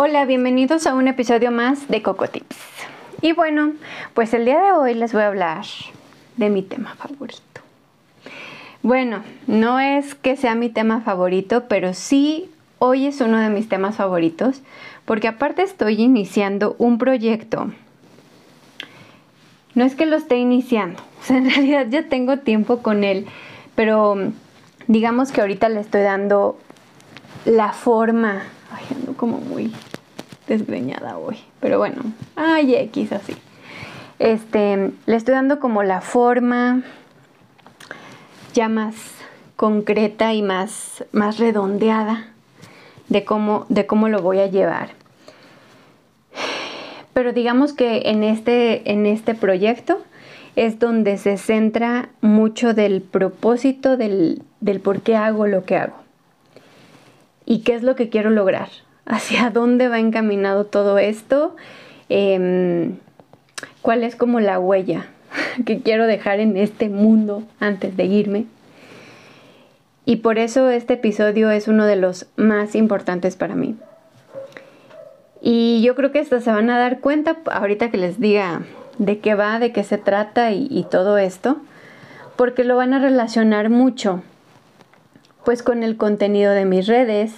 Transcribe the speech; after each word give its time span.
Hola, 0.00 0.26
bienvenidos 0.26 0.86
a 0.86 0.94
un 0.94 1.08
episodio 1.08 1.50
más 1.50 1.88
de 1.88 2.02
Coco 2.02 2.28
Tips. 2.28 2.56
Y 3.20 3.32
bueno, 3.32 3.72
pues 4.14 4.32
el 4.32 4.44
día 4.44 4.60
de 4.60 4.70
hoy 4.70 4.94
les 4.94 5.12
voy 5.12 5.22
a 5.22 5.26
hablar 5.26 5.64
de 6.36 6.50
mi 6.50 6.62
tema 6.62 6.94
favorito. 6.94 7.62
Bueno, 8.84 9.24
no 9.48 9.80
es 9.80 10.14
que 10.14 10.36
sea 10.36 10.54
mi 10.54 10.68
tema 10.68 11.00
favorito, 11.00 11.64
pero 11.66 11.94
sí 11.94 12.48
hoy 12.78 13.06
es 13.06 13.20
uno 13.20 13.38
de 13.38 13.50
mis 13.50 13.68
temas 13.68 13.96
favoritos, 13.96 14.60
porque 15.04 15.26
aparte 15.26 15.62
estoy 15.62 16.00
iniciando 16.00 16.76
un 16.78 16.98
proyecto. 16.98 17.72
No 19.74 19.84
es 19.84 19.96
que 19.96 20.06
lo 20.06 20.14
esté 20.14 20.36
iniciando, 20.36 21.02
o 21.20 21.24
sea, 21.24 21.38
en 21.38 21.50
realidad 21.50 21.86
ya 21.90 22.04
tengo 22.04 22.38
tiempo 22.38 22.82
con 22.82 23.02
él, 23.02 23.26
pero 23.74 24.16
digamos 24.86 25.32
que 25.32 25.40
ahorita 25.40 25.68
le 25.68 25.80
estoy 25.80 26.02
dando 26.02 26.56
la 27.44 27.72
forma. 27.72 28.44
Ay, 28.70 28.84
ando 28.94 29.14
como 29.14 29.38
muy 29.38 29.72
desgreñada 30.48 31.18
hoy. 31.18 31.38
Pero 31.60 31.78
bueno, 31.78 32.02
ay, 32.34 32.74
X 32.74 33.12
así. 33.12 33.36
Este, 34.18 34.90
le 35.06 35.16
estoy 35.16 35.34
dando 35.34 35.60
como 35.60 35.84
la 35.84 36.00
forma 36.00 36.82
ya 38.52 38.68
más 38.68 38.96
concreta 39.54 40.34
y 40.34 40.42
más, 40.42 41.04
más 41.12 41.38
redondeada 41.38 42.28
de 43.08 43.24
cómo, 43.24 43.66
de 43.68 43.86
cómo 43.86 44.08
lo 44.08 44.20
voy 44.20 44.40
a 44.40 44.46
llevar. 44.46 44.90
Pero 47.12 47.32
digamos 47.32 47.72
que 47.72 48.02
en 48.06 48.24
este, 48.24 48.90
en 48.90 49.06
este 49.06 49.34
proyecto 49.34 50.00
es 50.56 50.78
donde 50.78 51.18
se 51.18 51.36
centra 51.36 52.08
mucho 52.20 52.74
del 52.74 53.02
propósito 53.02 53.96
del, 53.96 54.42
del 54.60 54.80
por 54.80 55.00
qué 55.02 55.16
hago 55.16 55.46
lo 55.46 55.64
que 55.64 55.76
hago 55.76 55.96
y 57.44 57.60
qué 57.60 57.74
es 57.74 57.82
lo 57.82 57.94
que 57.96 58.08
quiero 58.08 58.30
lograr 58.30 58.68
hacia 59.08 59.50
dónde 59.50 59.88
va 59.88 59.98
encaminado 59.98 60.66
todo 60.66 60.98
esto, 60.98 61.56
em, 62.08 62.96
cuál 63.82 64.04
es 64.04 64.14
como 64.14 64.38
la 64.38 64.60
huella 64.60 65.06
que 65.66 65.80
quiero 65.80 66.06
dejar 66.06 66.38
en 66.40 66.56
este 66.56 66.88
mundo 66.88 67.42
antes 67.58 67.96
de 67.96 68.04
irme. 68.04 68.46
Y 70.04 70.16
por 70.16 70.38
eso 70.38 70.70
este 70.70 70.94
episodio 70.94 71.50
es 71.50 71.68
uno 71.68 71.84
de 71.86 71.96
los 71.96 72.26
más 72.36 72.74
importantes 72.74 73.36
para 73.36 73.54
mí. 73.54 73.76
Y 75.40 75.82
yo 75.82 75.94
creo 75.94 76.12
que 76.12 76.20
hasta 76.20 76.40
se 76.40 76.50
van 76.50 76.70
a 76.70 76.78
dar 76.78 77.00
cuenta 77.00 77.38
ahorita 77.50 77.90
que 77.90 77.98
les 77.98 78.20
diga 78.20 78.62
de 78.98 79.18
qué 79.18 79.34
va, 79.34 79.58
de 79.58 79.72
qué 79.72 79.84
se 79.84 79.98
trata 79.98 80.50
y, 80.52 80.66
y 80.70 80.84
todo 80.84 81.18
esto, 81.18 81.58
porque 82.36 82.64
lo 82.64 82.76
van 82.76 82.94
a 82.94 82.98
relacionar 82.98 83.70
mucho 83.70 84.22
pues 85.44 85.62
con 85.62 85.82
el 85.82 85.96
contenido 85.96 86.52
de 86.52 86.66
mis 86.66 86.86
redes, 86.86 87.32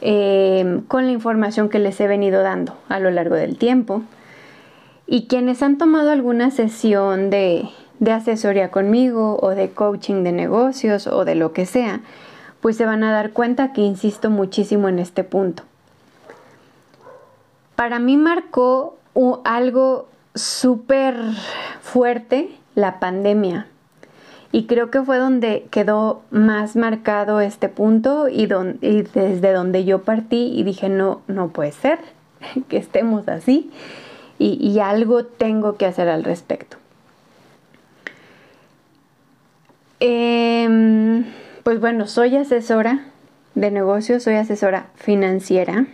Em, 0.00 0.82
con 0.82 1.06
la 1.06 1.12
información 1.12 1.68
que 1.68 1.78
les 1.78 1.98
he 2.00 2.06
venido 2.06 2.42
dando 2.42 2.76
a 2.88 2.98
lo 2.98 3.10
largo 3.10 3.36
del 3.36 3.56
tiempo. 3.56 4.02
Y 5.06 5.26
quienes 5.26 5.62
han 5.62 5.78
tomado 5.78 6.10
alguna 6.10 6.50
sesión 6.50 7.30
de, 7.30 7.68
de 8.00 8.12
asesoría 8.12 8.70
conmigo 8.70 9.38
o 9.40 9.50
de 9.50 9.70
coaching 9.70 10.22
de 10.22 10.32
negocios 10.32 11.06
o 11.06 11.24
de 11.24 11.34
lo 11.34 11.52
que 11.52 11.66
sea, 11.66 12.00
pues 12.60 12.76
se 12.76 12.86
van 12.86 13.04
a 13.04 13.12
dar 13.12 13.32
cuenta 13.32 13.72
que 13.72 13.82
insisto 13.82 14.30
muchísimo 14.30 14.88
en 14.88 14.98
este 14.98 15.24
punto. 15.24 15.62
Para 17.76 17.98
mí 17.98 18.16
marcó 18.16 18.96
algo 19.44 20.08
súper 20.34 21.16
fuerte 21.82 22.50
la 22.74 23.00
pandemia. 23.00 23.66
Y 24.54 24.66
creo 24.66 24.88
que 24.88 25.02
fue 25.02 25.18
donde 25.18 25.66
quedó 25.72 26.22
más 26.30 26.76
marcado 26.76 27.40
este 27.40 27.68
punto 27.68 28.28
y, 28.28 28.46
desde 28.46 29.52
donde 29.52 29.84
yo 29.84 30.02
partí 30.02 30.52
y 30.54 30.62
dije, 30.62 30.88
no, 30.88 31.22
no 31.26 31.48
puede 31.48 31.72
ser 31.72 31.98
que 32.68 32.76
estemos 32.76 33.26
así 33.26 33.72
y, 34.38 34.78
algo 34.78 35.24
tengo 35.24 35.76
que 35.76 35.86
hacer 35.86 36.08
al 36.08 36.22
respecto. 36.22 36.76
Em, 39.98 41.24
pues 41.64 41.80
bueno, 41.80 42.06
soy 42.06 42.36
asesora 42.36 43.06
de 43.56 43.72
negocios, 43.72 44.22
soy 44.22 44.34
asesora 44.34 44.86
financiera. 44.94 45.86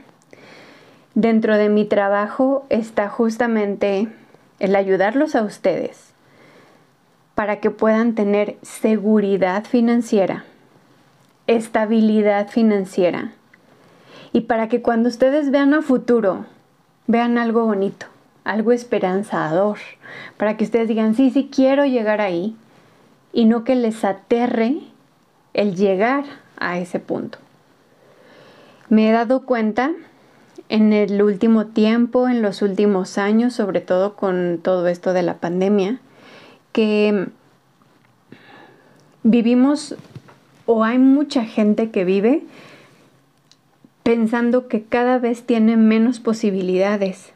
Dentro 1.15 1.57
de 1.57 1.71
mi 1.71 1.87
trabajo 1.87 2.67
está 2.69 3.09
justamente 3.09 4.09
el 4.59 4.77
ayudarlos 4.77 5.35
a 5.35 5.45
ustedes 5.45 6.10
para 7.41 7.59
que 7.59 7.71
puedan 7.71 8.15
tener 8.15 8.59
seguridad 8.61 9.65
financiera, 9.65 10.45
estabilidad 11.47 12.51
financiera 12.51 13.33
y 14.35 14.43
para 14.43 14.69
que 14.69 14.83
cuando 14.83 15.09
ustedes 15.09 15.51
vean 15.51 15.73
a 15.73 15.81
futuro, 15.81 16.45
vean 17.07 17.39
algo 17.39 17.65
bonito, 17.65 18.05
algo 18.45 18.73
esperanzador, 18.73 19.79
para 20.37 20.59
que 20.59 20.65
ustedes 20.65 20.87
digan, 20.87 21.15
sí, 21.15 21.31
sí, 21.31 21.49
quiero 21.51 21.87
llegar 21.87 22.21
ahí 22.21 22.55
y 23.33 23.47
no 23.47 23.65
que 23.65 23.75
les 23.75 24.05
aterre 24.05 24.77
el 25.55 25.77
llegar 25.77 26.25
a 26.59 26.79
ese 26.79 27.01
punto. 27.01 27.39
Me 28.91 29.09
he 29.09 29.13
dado 29.13 29.47
cuenta 29.47 29.93
en 30.69 30.93
el 30.93 31.23
último 31.23 31.69
tiempo, 31.69 32.29
en 32.29 32.43
los 32.43 32.61
últimos 32.61 33.17
años, 33.17 33.55
sobre 33.55 33.81
todo 33.81 34.15
con 34.15 34.61
todo 34.63 34.89
esto 34.89 35.15
de 35.15 35.23
la 35.23 35.39
pandemia, 35.39 36.01
que 36.73 37.29
vivimos 39.23 39.97
o 40.67 40.85
hay 40.85 40.99
mucha 40.99 41.45
gente 41.45 41.91
que 41.91 42.05
vive 42.05 42.43
pensando 44.03 44.69
que 44.69 44.83
cada 44.83 45.19
vez 45.19 45.43
tiene 45.43 45.77
menos 45.77 46.21
posibilidades, 46.21 47.33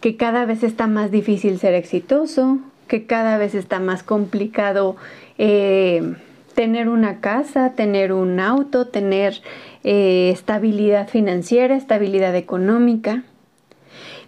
que 0.00 0.16
cada 0.16 0.44
vez 0.44 0.62
está 0.62 0.86
más 0.86 1.10
difícil 1.10 1.58
ser 1.58 1.74
exitoso, 1.74 2.58
que 2.86 3.06
cada 3.06 3.38
vez 3.38 3.54
está 3.54 3.80
más 3.80 4.02
complicado 4.02 4.96
eh, 5.36 6.14
tener 6.54 6.88
una 6.88 7.20
casa, 7.20 7.72
tener 7.74 8.12
un 8.12 8.40
auto, 8.40 8.86
tener 8.86 9.42
eh, 9.84 10.30
estabilidad 10.32 11.08
financiera, 11.08 11.76
estabilidad 11.76 12.34
económica. 12.34 13.24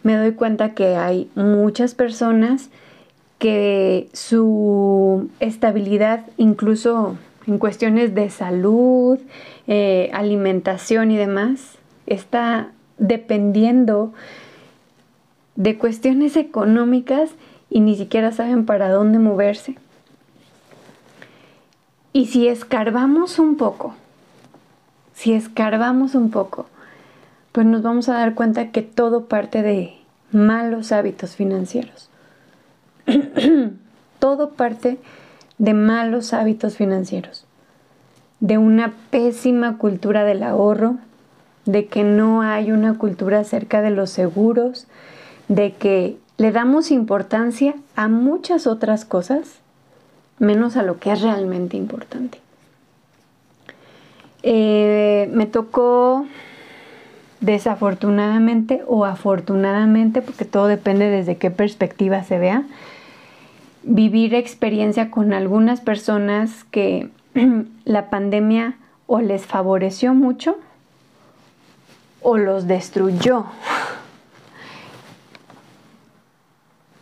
Me 0.02 0.16
doy 0.16 0.32
cuenta 0.32 0.74
que 0.74 0.96
hay 0.96 1.30
muchas 1.34 1.94
personas 1.94 2.70
que 3.40 4.10
su 4.12 5.30
estabilidad, 5.40 6.26
incluso 6.36 7.16
en 7.46 7.56
cuestiones 7.58 8.14
de 8.14 8.28
salud, 8.28 9.18
eh, 9.66 10.10
alimentación 10.12 11.10
y 11.10 11.16
demás, 11.16 11.78
está 12.06 12.70
dependiendo 12.98 14.12
de 15.56 15.78
cuestiones 15.78 16.36
económicas 16.36 17.30
y 17.70 17.80
ni 17.80 17.96
siquiera 17.96 18.30
saben 18.30 18.66
para 18.66 18.90
dónde 18.90 19.18
moverse. 19.18 19.76
Y 22.12 22.26
si 22.26 22.46
escarbamos 22.46 23.38
un 23.38 23.56
poco, 23.56 23.94
si 25.14 25.32
escarbamos 25.32 26.14
un 26.14 26.30
poco, 26.30 26.66
pues 27.52 27.64
nos 27.64 27.80
vamos 27.80 28.10
a 28.10 28.14
dar 28.14 28.34
cuenta 28.34 28.70
que 28.70 28.82
todo 28.82 29.24
parte 29.24 29.62
de 29.62 29.94
malos 30.30 30.92
hábitos 30.92 31.36
financieros. 31.36 32.09
Todo 34.18 34.50
parte 34.50 34.98
de 35.58 35.74
malos 35.74 36.32
hábitos 36.32 36.76
financieros, 36.76 37.44
de 38.40 38.58
una 38.58 38.92
pésima 39.10 39.78
cultura 39.78 40.24
del 40.24 40.42
ahorro, 40.42 40.96
de 41.66 41.86
que 41.86 42.04
no 42.04 42.42
hay 42.42 42.72
una 42.72 42.94
cultura 42.94 43.40
acerca 43.40 43.82
de 43.82 43.90
los 43.90 44.10
seguros, 44.10 44.86
de 45.48 45.72
que 45.72 46.18
le 46.38 46.52
damos 46.52 46.90
importancia 46.90 47.74
a 47.96 48.08
muchas 48.08 48.66
otras 48.66 49.04
cosas, 49.04 49.58
menos 50.38 50.76
a 50.76 50.82
lo 50.82 50.98
que 50.98 51.12
es 51.12 51.20
realmente 51.20 51.76
importante. 51.76 52.38
Eh, 54.42 55.28
me 55.34 55.44
tocó 55.44 56.24
desafortunadamente 57.40 58.82
o 58.86 59.04
afortunadamente, 59.04 60.22
porque 60.22 60.44
todo 60.44 60.66
depende 60.66 61.08
desde 61.08 61.36
qué 61.36 61.50
perspectiva 61.50 62.22
se 62.22 62.38
vea, 62.38 62.64
vivir 63.82 64.34
experiencia 64.34 65.10
con 65.10 65.32
algunas 65.32 65.80
personas 65.80 66.64
que 66.70 67.10
la 67.84 68.10
pandemia 68.10 68.76
o 69.06 69.20
les 69.20 69.46
favoreció 69.46 70.14
mucho 70.14 70.58
o 72.22 72.36
los 72.36 72.66
destruyó. 72.66 73.46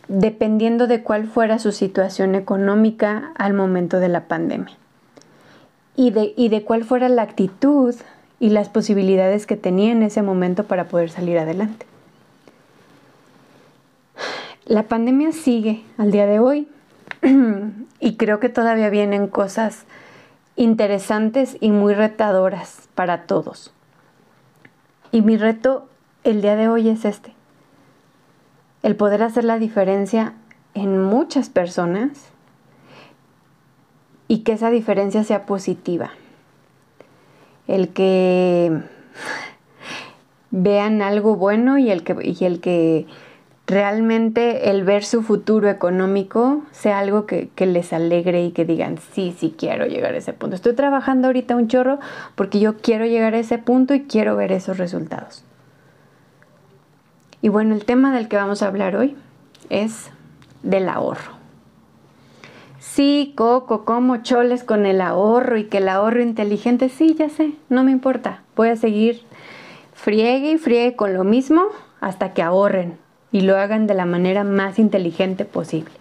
dependiendo 0.09 0.87
de 0.87 1.03
cuál 1.03 1.27
fuera 1.27 1.59
su 1.59 1.71
situación 1.71 2.35
económica 2.35 3.31
al 3.35 3.53
momento 3.53 3.99
de 3.99 4.09
la 4.09 4.27
pandemia 4.27 4.75
y 5.95 6.09
de, 6.09 6.33
y 6.35 6.49
de 6.49 6.63
cuál 6.63 6.83
fuera 6.83 7.07
la 7.09 7.21
actitud 7.21 7.95
y 8.39 8.49
las 8.49 8.69
posibilidades 8.69 9.45
que 9.45 9.57
tenía 9.57 9.91
en 9.91 10.03
ese 10.03 10.21
momento 10.21 10.63
para 10.63 10.85
poder 10.85 11.09
salir 11.09 11.37
adelante. 11.37 11.85
La 14.65 14.83
pandemia 14.83 15.31
sigue 15.31 15.83
al 15.97 16.11
día 16.11 16.25
de 16.25 16.39
hoy 16.39 16.67
y 17.99 18.17
creo 18.17 18.39
que 18.39 18.49
todavía 18.49 18.89
vienen 18.89 19.27
cosas 19.27 19.85
interesantes 20.55 21.57
y 21.59 21.71
muy 21.71 21.93
retadoras 21.93 22.87
para 22.95 23.23
todos. 23.23 23.73
Y 25.11 25.21
mi 25.21 25.37
reto 25.37 25.87
el 26.23 26.41
día 26.41 26.55
de 26.55 26.67
hoy 26.67 26.89
es 26.89 27.05
este 27.05 27.33
el 28.83 28.95
poder 28.95 29.23
hacer 29.23 29.43
la 29.43 29.59
diferencia 29.59 30.33
en 30.73 31.01
muchas 31.01 31.49
personas 31.49 32.29
y 34.27 34.39
que 34.39 34.53
esa 34.53 34.69
diferencia 34.69 35.23
sea 35.23 35.45
positiva. 35.45 36.11
El 37.69 37.89
que 37.89 38.81
vean 40.49 41.03
algo 41.03 41.35
bueno 41.35 41.77
y 41.77 41.91
el 41.91 42.03
que, 42.03 42.15
y 42.23 42.43
el 42.43 42.59
que 42.59 43.05
realmente 43.67 44.71
el 44.71 44.83
ver 44.83 45.05
su 45.05 45.21
futuro 45.21 45.69
económico 45.69 46.63
sea 46.71 46.97
algo 46.97 47.27
que, 47.27 47.49
que, 47.53 47.67
les 47.67 47.93
alegre 47.93 48.43
y 48.43 48.51
que 48.51 48.65
digan, 48.65 48.97
sí, 49.13 49.35
sí 49.37 49.53
quiero 49.55 49.85
llegar 49.85 50.15
a 50.15 50.17
ese 50.17 50.33
punto. 50.33 50.55
Estoy 50.55 50.73
trabajando 50.73 51.27
ahorita 51.27 51.55
un 51.55 51.67
chorro 51.67 51.99
porque 52.35 52.59
yo 52.59 52.77
quiero 52.77 53.05
llegar 53.05 53.35
a 53.35 53.39
ese 53.39 53.59
punto 53.59 53.93
y 53.93 54.05
quiero 54.05 54.35
ver 54.35 54.51
esos 54.51 54.79
resultados. 54.79 55.45
Y 57.41 57.49
bueno, 57.49 57.75
el 57.75 57.85
tema 57.85 58.13
del 58.13 58.27
que 58.27 58.37
vamos 58.37 58.63
a 58.63 58.67
hablar 58.67 58.95
hoy 58.95 59.15
es 59.69 60.09
del 60.63 60.89
ahorro. 60.89 61.38
Sí, 62.91 63.33
Coco, 63.35 63.85
como 63.85 64.17
choles 64.23 64.63
con 64.63 64.87
el 64.87 64.99
ahorro 64.99 65.57
y 65.57 65.65
que 65.65 65.77
el 65.77 65.89
ahorro 65.89 66.23
inteligente, 66.23 66.89
sí, 66.89 67.13
ya 67.13 67.29
sé, 67.29 67.53
no 67.69 67.83
me 67.83 67.91
importa. 67.91 68.41
Voy 68.55 68.69
a 68.69 68.75
seguir 68.75 69.21
friegue 69.93 70.53
y 70.53 70.57
friegue 70.57 70.95
con 70.95 71.13
lo 71.13 71.23
mismo 71.23 71.65
hasta 72.01 72.33
que 72.33 72.41
ahorren 72.41 72.97
y 73.31 73.41
lo 73.41 73.57
hagan 73.57 73.85
de 73.85 73.93
la 73.93 74.05
manera 74.05 74.43
más 74.43 74.79
inteligente 74.79 75.45
posible. 75.45 75.91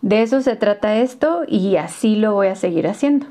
De 0.00 0.22
eso 0.22 0.42
se 0.42 0.54
trata 0.54 0.98
esto 0.98 1.42
y 1.46 1.76
así 1.76 2.14
lo 2.14 2.32
voy 2.32 2.46
a 2.46 2.54
seguir 2.54 2.86
haciendo. 2.86 3.26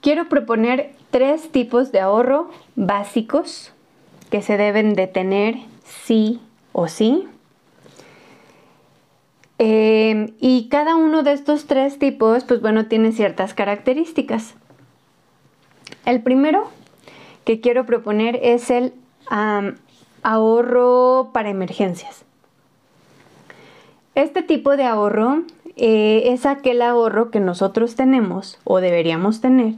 Quiero 0.00 0.30
proponer 0.30 0.94
tres 1.10 1.52
tipos 1.52 1.92
de 1.92 2.00
ahorro 2.00 2.50
básicos 2.74 3.74
que 4.30 4.40
se 4.40 4.56
deben 4.56 4.94
de 4.94 5.08
tener 5.08 5.56
sí 5.84 6.40
o 6.72 6.88
sí. 6.88 7.28
Em, 9.58 10.34
y 10.38 10.68
cada 10.68 10.96
uno 10.96 11.22
de 11.22 11.32
estos 11.32 11.66
tres 11.66 11.98
tipos, 11.98 12.44
pues 12.44 12.60
bueno, 12.60 12.86
tiene 12.86 13.12
ciertas 13.12 13.54
características. 13.54 14.54
El 16.04 16.22
primero 16.22 16.68
que 17.44 17.60
quiero 17.60 17.86
proponer 17.86 18.38
es 18.42 18.70
el 18.70 18.92
ahorro 20.22 21.30
para 21.32 21.50
emergencias. 21.50 22.24
Este 24.14 24.42
tipo 24.42 24.76
de 24.76 24.84
ahorro 24.84 25.42
eh, 25.76 26.32
es 26.32 26.46
aquel 26.46 26.82
ahorro 26.82 27.30
que 27.30 27.40
nosotros 27.40 27.96
tenemos 27.96 28.58
o 28.64 28.80
deberíamos 28.80 29.40
tener 29.40 29.74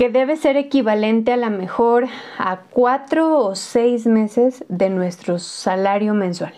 que 0.00 0.08
debe 0.08 0.36
ser 0.36 0.56
equivalente 0.56 1.30
a 1.30 1.36
la 1.36 1.50
mejor 1.50 2.06
a 2.38 2.60
cuatro 2.70 3.36
o 3.36 3.54
seis 3.54 4.06
meses 4.06 4.64
de 4.70 4.88
nuestro 4.88 5.38
salario 5.38 6.14
mensual. 6.14 6.54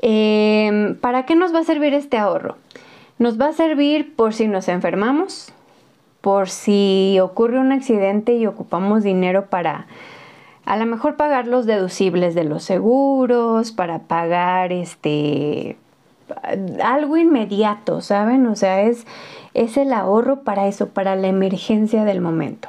Em, 0.00 0.96
¿Para 0.96 1.24
qué 1.24 1.34
nos 1.34 1.54
va 1.54 1.60
a 1.60 1.64
servir 1.64 1.94
este 1.94 2.18
ahorro? 2.18 2.56
Nos 3.18 3.40
va 3.40 3.48
a 3.48 3.52
servir 3.52 4.14
por 4.14 4.32
si 4.32 4.46
nos 4.46 4.68
enfermamos, 4.68 5.52
por 6.20 6.48
si 6.48 7.18
ocurre 7.20 7.58
un 7.58 7.72
accidente 7.72 8.34
y 8.34 8.46
ocupamos 8.46 9.02
dinero 9.02 9.46
para 9.46 9.86
a 10.64 10.76
lo 10.76 10.84
mejor 10.84 11.16
pagar 11.16 11.46
los 11.46 11.64
deducibles 11.64 12.34
de 12.34 12.44
los 12.44 12.62
seguros, 12.62 13.72
para 13.72 14.00
pagar 14.00 14.70
este 14.70 15.78
algo 16.82 17.16
inmediato, 17.16 18.02
¿saben? 18.02 18.46
O 18.46 18.54
sea, 18.54 18.82
es, 18.82 19.06
es 19.54 19.78
el 19.78 19.92
ahorro 19.94 20.42
para 20.42 20.68
eso, 20.68 20.88
para 20.88 21.16
la 21.16 21.28
emergencia 21.28 22.04
del 22.04 22.20
momento. 22.20 22.68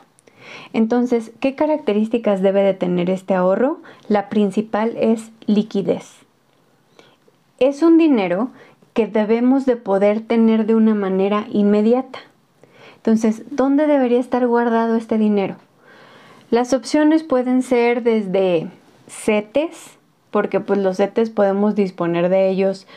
Entonces, 0.72 1.32
¿qué 1.40 1.56
características 1.56 2.42
debe 2.42 2.62
de 2.62 2.74
tener 2.74 3.10
este 3.10 3.34
ahorro? 3.34 3.80
La 4.08 4.30
principal 4.30 4.96
es 4.98 5.32
liquidez. 5.46 6.19
Es 7.60 7.82
un 7.84 7.98
dinero 7.98 8.50
que 8.94 9.08
debemos 9.08 9.66
de 9.66 9.76
poder 9.76 10.22
tener 10.22 10.66
de 10.66 10.76
una 10.76 10.96
manera 10.96 11.46
inmediata. 11.52 12.20
Entonces, 12.96 13.44
¿dónde 13.52 13.88
debería 13.88 14.20
estar 14.20 14.46
guardado 14.48 14.96
este 14.96 15.18
dinero? 15.18 15.56
Las 16.52 16.74
opciones 16.74 17.24
pueden 17.24 17.62
ser 17.62 18.04
desde 18.04 18.70
CETES, 19.08 19.98
porque 20.32 20.60
pues 20.60 20.80
los 20.80 20.98
CETES 20.98 21.30
podemos 21.30 21.76
disponer 21.76 22.30
de 22.30 22.50
ellos 22.50 22.88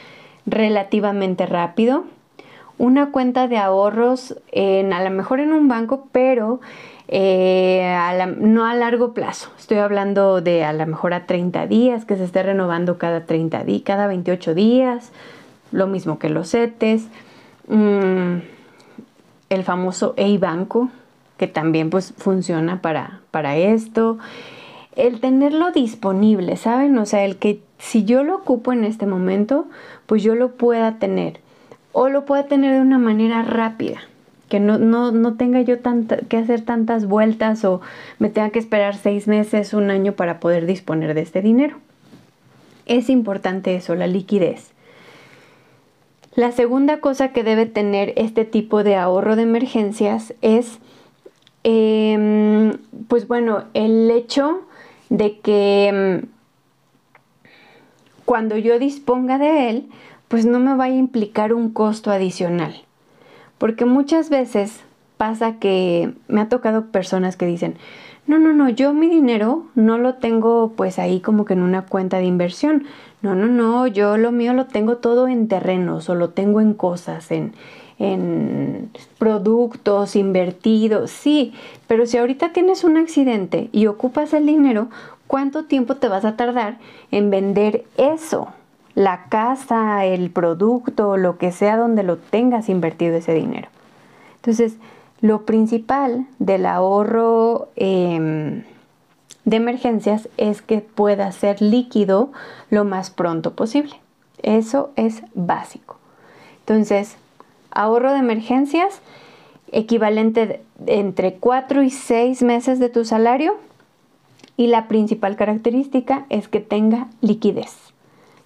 relativamente 0.46 1.46
rápido. 1.46 2.04
Una 2.78 3.10
cuenta 3.10 3.48
de 3.48 3.58
ahorros, 3.58 4.36
en, 4.50 4.92
a 4.92 5.04
lo 5.04 5.10
mejor 5.10 5.40
en 5.40 5.52
un 5.52 5.68
banco, 5.68 6.08
pero 6.12 6.60
eh, 7.14 7.94
no 8.38 8.64
a 8.64 8.74
largo 8.74 9.12
plazo. 9.12 9.50
Estoy 9.58 9.76
hablando 9.76 10.40
de 10.40 10.64
a 10.64 10.72
lo 10.72 10.86
mejor 10.86 11.12
a 11.12 11.26
30 11.26 11.66
días, 11.66 12.06
que 12.06 12.16
se 12.16 12.24
esté 12.24 12.42
renovando 12.42 12.96
cada 12.96 13.26
30 13.26 13.64
días, 13.64 13.82
cada 13.84 14.06
28 14.06 14.54
días. 14.54 15.12
Lo 15.72 15.86
mismo 15.86 16.18
que 16.18 16.30
los 16.30 16.50
CETES. 16.50 17.08
Mm, 17.68 18.38
el 19.50 19.62
famoso 19.62 20.14
e-banco, 20.16 20.88
que 21.36 21.48
también 21.48 21.90
pues 21.90 22.14
funciona 22.16 22.80
para, 22.80 23.20
para 23.30 23.58
esto. 23.58 24.16
El 24.96 25.20
tenerlo 25.20 25.70
disponible, 25.70 26.56
¿saben? 26.56 26.96
O 26.96 27.04
sea, 27.04 27.26
el 27.26 27.36
que 27.36 27.60
si 27.76 28.04
yo 28.04 28.24
lo 28.24 28.36
ocupo 28.36 28.72
en 28.72 28.84
este 28.84 29.04
momento, 29.04 29.66
pues 30.06 30.22
yo 30.22 30.34
lo 30.34 30.52
pueda 30.52 30.98
tener. 30.98 31.40
O 31.92 32.08
lo 32.08 32.24
pueda 32.24 32.44
tener 32.44 32.72
de 32.72 32.80
una 32.80 32.98
manera 32.98 33.42
rápida, 33.42 34.00
que 34.52 34.60
no, 34.60 34.76
no, 34.76 35.34
tenga 35.38 35.62
yo 35.62 35.76
que 36.28 36.36
hacer 36.36 36.60
tantas 36.60 37.06
vueltas 37.06 37.64
o 37.64 37.80
me 38.18 38.28
tenga 38.28 38.50
que 38.50 38.58
esperar 38.58 38.94
seis 38.94 39.26
meses, 39.26 39.72
un 39.72 39.90
año 39.90 40.12
para 40.12 40.40
poder 40.40 40.66
disponer 40.66 41.14
de 41.14 41.22
este 41.22 41.40
dinero. 41.40 41.78
Es 42.84 43.08
importante 43.08 43.74
eso, 43.74 43.94
la 43.94 44.06
liquidez. 44.06 44.72
La 46.34 46.52
segunda 46.52 47.00
cosa 47.00 47.32
que 47.32 47.44
debe 47.44 47.64
tener 47.64 48.12
este 48.16 48.44
tipo 48.44 48.84
de 48.84 48.94
ahorro 48.94 49.36
de 49.36 49.44
emergencias 49.44 50.34
es, 50.42 50.80
em, 51.64 52.76
pues 53.08 53.26
bueno, 53.26 53.64
el 53.72 54.10
hecho 54.10 54.60
de 55.08 55.38
que 55.38 55.88
em, 55.88 56.26
cuando 58.26 58.58
yo 58.58 58.78
disponga 58.78 59.38
de 59.38 59.70
él, 59.70 59.88
pues 60.28 60.44
no 60.44 60.60
me 60.60 60.76
vaya 60.76 60.94
a 60.96 60.98
implicar 60.98 61.54
un 61.54 61.70
costo 61.70 62.10
adicional. 62.10 62.84
Porque 63.62 63.84
muchas 63.84 64.28
veces 64.28 64.80
pasa 65.18 65.60
que 65.60 66.14
me 66.26 66.40
ha 66.40 66.48
tocado 66.48 66.86
personas 66.86 67.36
que 67.36 67.46
dicen, 67.46 67.76
no, 68.26 68.40
no, 68.40 68.52
no, 68.52 68.68
yo 68.68 68.92
mi 68.92 69.08
dinero 69.08 69.66
no 69.76 69.98
lo 69.98 70.14
tengo 70.14 70.72
pues 70.74 70.98
ahí 70.98 71.20
como 71.20 71.44
que 71.44 71.52
en 71.52 71.62
una 71.62 71.82
cuenta 71.82 72.18
de 72.18 72.24
inversión. 72.24 72.86
No, 73.22 73.36
no, 73.36 73.46
no, 73.46 73.86
yo 73.86 74.16
lo 74.18 74.32
mío 74.32 74.52
lo 74.52 74.66
tengo 74.66 74.96
todo 74.96 75.28
en 75.28 75.46
terrenos 75.46 76.08
o 76.08 76.16
lo 76.16 76.30
tengo 76.30 76.60
en 76.60 76.74
cosas, 76.74 77.30
en, 77.30 77.52
en 78.00 78.90
productos 79.16 80.16
invertidos. 80.16 81.12
Sí, 81.12 81.54
pero 81.86 82.06
si 82.06 82.18
ahorita 82.18 82.52
tienes 82.52 82.82
un 82.82 82.96
accidente 82.96 83.68
y 83.70 83.86
ocupas 83.86 84.32
el 84.32 84.44
dinero, 84.44 84.88
¿cuánto 85.28 85.66
tiempo 85.66 85.94
te 85.94 86.08
vas 86.08 86.24
a 86.24 86.34
tardar 86.34 86.78
en 87.12 87.30
vender 87.30 87.84
eso? 87.96 88.48
La 88.94 89.24
casa, 89.28 90.04
el 90.04 90.30
producto, 90.30 91.16
lo 91.16 91.38
que 91.38 91.52
sea 91.52 91.76
donde 91.76 92.02
lo 92.02 92.18
tengas 92.18 92.68
invertido 92.68 93.16
ese 93.16 93.34
dinero. 93.34 93.68
Entonces, 94.36 94.76
lo 95.20 95.46
principal 95.46 96.26
del 96.38 96.66
ahorro 96.66 97.68
em, 97.76 98.64
de 99.44 99.56
emergencias 99.56 100.28
es 100.36 100.62
que 100.62 100.80
pueda 100.80 101.30
ser 101.32 101.62
líquido 101.62 102.32
lo 102.70 102.84
más 102.84 103.10
pronto 103.10 103.54
posible. 103.54 103.94
Eso 104.42 104.90
es 104.96 105.22
básico. 105.34 105.96
Entonces, 106.60 107.16
ahorro 107.70 108.12
de 108.12 108.18
emergencias 108.18 109.00
equivalente 109.72 110.62
entre 110.86 111.34
4 111.34 111.82
y 111.82 111.90
6 111.90 112.42
meses 112.42 112.78
de 112.78 112.88
tu 112.88 113.04
salario 113.04 113.56
y 114.56 114.66
la 114.66 114.86
principal 114.86 115.36
característica 115.36 116.26
es 116.28 116.48
que 116.48 116.60
tenga 116.60 117.08
liquidez, 117.20 117.81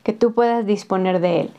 que 0.06 0.12
tú 0.12 0.34
puedas 0.34 0.64
disponer 0.64 1.18
de 1.18 1.40
él. 1.40 1.50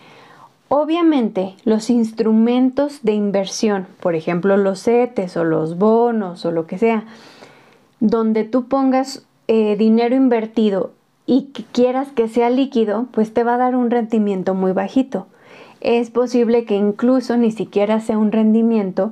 Obviamente, 0.69 1.55
los 1.65 1.89
instrumentos 1.89 2.99
de 3.03 3.11
inversión, 3.11 3.87
por 3.99 4.15
ejemplo 4.15 4.55
los 4.55 4.83
CETES 4.83 5.35
o 5.35 5.43
los 5.43 5.77
bonos 5.77 6.45
o 6.45 6.51
lo 6.51 6.65
que 6.65 6.77
sea, 6.77 7.03
donde 7.99 8.45
tú 8.45 8.69
pongas 8.69 9.27
eh, 9.49 9.75
dinero 9.75 10.15
invertido 10.15 10.93
y 11.25 11.49
quieras 11.73 12.07
que 12.13 12.29
sea 12.29 12.49
líquido, 12.49 13.07
pues 13.11 13.33
te 13.33 13.43
va 13.43 13.55
a 13.55 13.57
dar 13.57 13.75
un 13.75 13.91
rendimiento 13.91 14.53
muy 14.53 14.71
bajito. 14.71 15.27
Es 15.81 16.09
posible 16.09 16.63
que 16.63 16.75
incluso 16.77 17.35
ni 17.35 17.51
siquiera 17.51 17.99
sea 17.99 18.17
un 18.17 18.31
rendimiento 18.31 19.11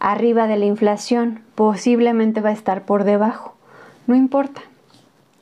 arriba 0.00 0.46
de 0.48 0.58
la 0.58 0.66
inflación, 0.66 1.40
posiblemente 1.54 2.42
va 2.42 2.50
a 2.50 2.52
estar 2.52 2.84
por 2.84 3.04
debajo. 3.04 3.54
No 4.06 4.14
importa, 4.14 4.60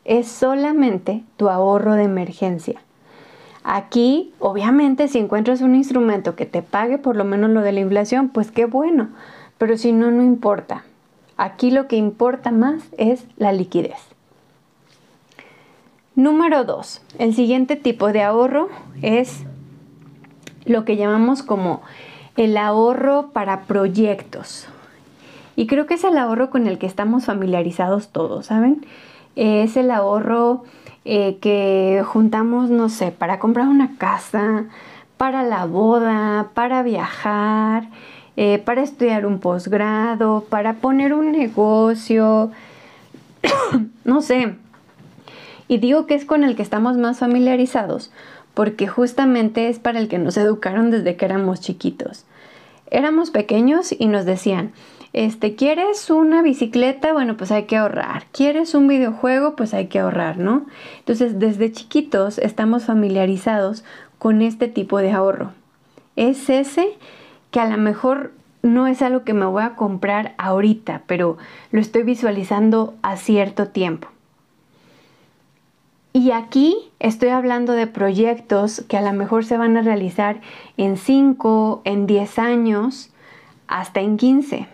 es 0.04 0.28
solamente 0.28 1.24
tu 1.36 1.48
ahorro 1.48 1.94
de 1.94 2.04
emergencia. 2.04 2.83
Aquí, 3.66 4.34
obviamente, 4.40 5.08
si 5.08 5.18
encuentras 5.18 5.62
un 5.62 5.74
instrumento 5.74 6.36
que 6.36 6.44
te 6.44 6.60
pague 6.60 6.98
por 6.98 7.16
lo 7.16 7.24
menos 7.24 7.48
lo 7.48 7.62
de 7.62 7.72
la 7.72 7.80
inflación, 7.80 8.28
pues 8.28 8.50
qué 8.50 8.66
bueno, 8.66 9.08
pero 9.56 9.78
si 9.78 9.92
no, 9.92 10.10
no 10.10 10.22
importa. 10.22 10.84
Aquí 11.38 11.70
lo 11.70 11.88
que 11.88 11.96
importa 11.96 12.50
más 12.50 12.84
es 12.98 13.26
la 13.38 13.52
liquidez. 13.52 13.96
Número 16.14 16.64
2. 16.64 17.00
El 17.18 17.34
siguiente 17.34 17.76
tipo 17.76 18.12
de 18.12 18.22
ahorro 18.22 18.68
es 19.00 19.44
lo 20.66 20.84
que 20.84 20.96
llamamos 20.96 21.42
como 21.42 21.80
el 22.36 22.58
ahorro 22.58 23.30
para 23.32 23.62
proyectos. 23.62 24.68
Y 25.56 25.66
creo 25.66 25.86
que 25.86 25.94
es 25.94 26.04
el 26.04 26.18
ahorro 26.18 26.50
con 26.50 26.66
el 26.66 26.78
que 26.78 26.86
estamos 26.86 27.24
familiarizados 27.24 28.08
todos, 28.08 28.46
¿saben? 28.46 28.84
Es 29.36 29.76
el 29.78 29.90
ahorro 29.90 30.64
eh, 31.04 31.38
que 31.40 32.02
juntamos, 32.06 32.70
no 32.70 32.88
sé, 32.88 33.10
para 33.12 33.38
comprar 33.38 33.68
una 33.68 33.96
casa, 33.98 34.64
para 35.16 35.42
la 35.42 35.66
boda, 35.66 36.50
para 36.54 36.82
viajar, 36.82 37.88
eh, 38.36 38.58
para 38.58 38.82
estudiar 38.82 39.26
un 39.26 39.38
posgrado, 39.38 40.44
para 40.48 40.74
poner 40.74 41.14
un 41.14 41.32
negocio, 41.32 42.50
no 44.04 44.22
sé. 44.22 44.56
Y 45.68 45.78
digo 45.78 46.06
que 46.06 46.14
es 46.14 46.24
con 46.24 46.44
el 46.44 46.56
que 46.56 46.62
estamos 46.62 46.96
más 46.96 47.18
familiarizados, 47.18 48.10
porque 48.54 48.86
justamente 48.86 49.68
es 49.68 49.78
para 49.78 49.98
el 49.98 50.08
que 50.08 50.18
nos 50.18 50.36
educaron 50.36 50.90
desde 50.90 51.16
que 51.16 51.24
éramos 51.24 51.60
chiquitos. 51.60 52.24
Éramos 52.90 53.30
pequeños 53.30 53.94
y 53.96 54.06
nos 54.06 54.24
decían, 54.24 54.72
este, 55.14 55.54
¿quieres 55.54 56.10
una 56.10 56.42
bicicleta? 56.42 57.12
Bueno, 57.12 57.36
pues 57.36 57.52
hay 57.52 57.64
que 57.64 57.76
ahorrar. 57.76 58.24
¿Quieres 58.32 58.74
un 58.74 58.88
videojuego? 58.88 59.54
Pues 59.54 59.72
hay 59.72 59.86
que 59.86 60.00
ahorrar, 60.00 60.38
¿no? 60.38 60.66
Entonces, 60.98 61.38
desde 61.38 61.70
chiquitos 61.70 62.38
estamos 62.38 62.86
familiarizados 62.86 63.84
con 64.18 64.42
este 64.42 64.66
tipo 64.66 64.98
de 64.98 65.12
ahorro. 65.12 65.52
Es 66.16 66.50
ese 66.50 66.98
que 67.52 67.60
a 67.60 67.70
lo 67.70 67.76
mejor 67.78 68.32
no 68.62 68.88
es 68.88 69.02
algo 69.02 69.22
que 69.22 69.34
me 69.34 69.46
voy 69.46 69.62
a 69.62 69.76
comprar 69.76 70.34
ahorita, 70.36 71.02
pero 71.06 71.38
lo 71.70 71.80
estoy 71.80 72.02
visualizando 72.02 72.94
a 73.02 73.16
cierto 73.16 73.68
tiempo. 73.68 74.08
Y 76.12 76.32
aquí 76.32 76.76
estoy 76.98 77.28
hablando 77.28 77.72
de 77.72 77.86
proyectos 77.86 78.84
que 78.88 78.96
a 78.96 79.02
lo 79.02 79.12
mejor 79.12 79.44
se 79.44 79.58
van 79.58 79.76
a 79.76 79.82
realizar 79.82 80.40
en 80.76 80.96
5, 80.96 81.82
en 81.84 82.08
10 82.08 82.38
años, 82.40 83.10
hasta 83.68 84.00
en 84.00 84.16
15 84.16 84.73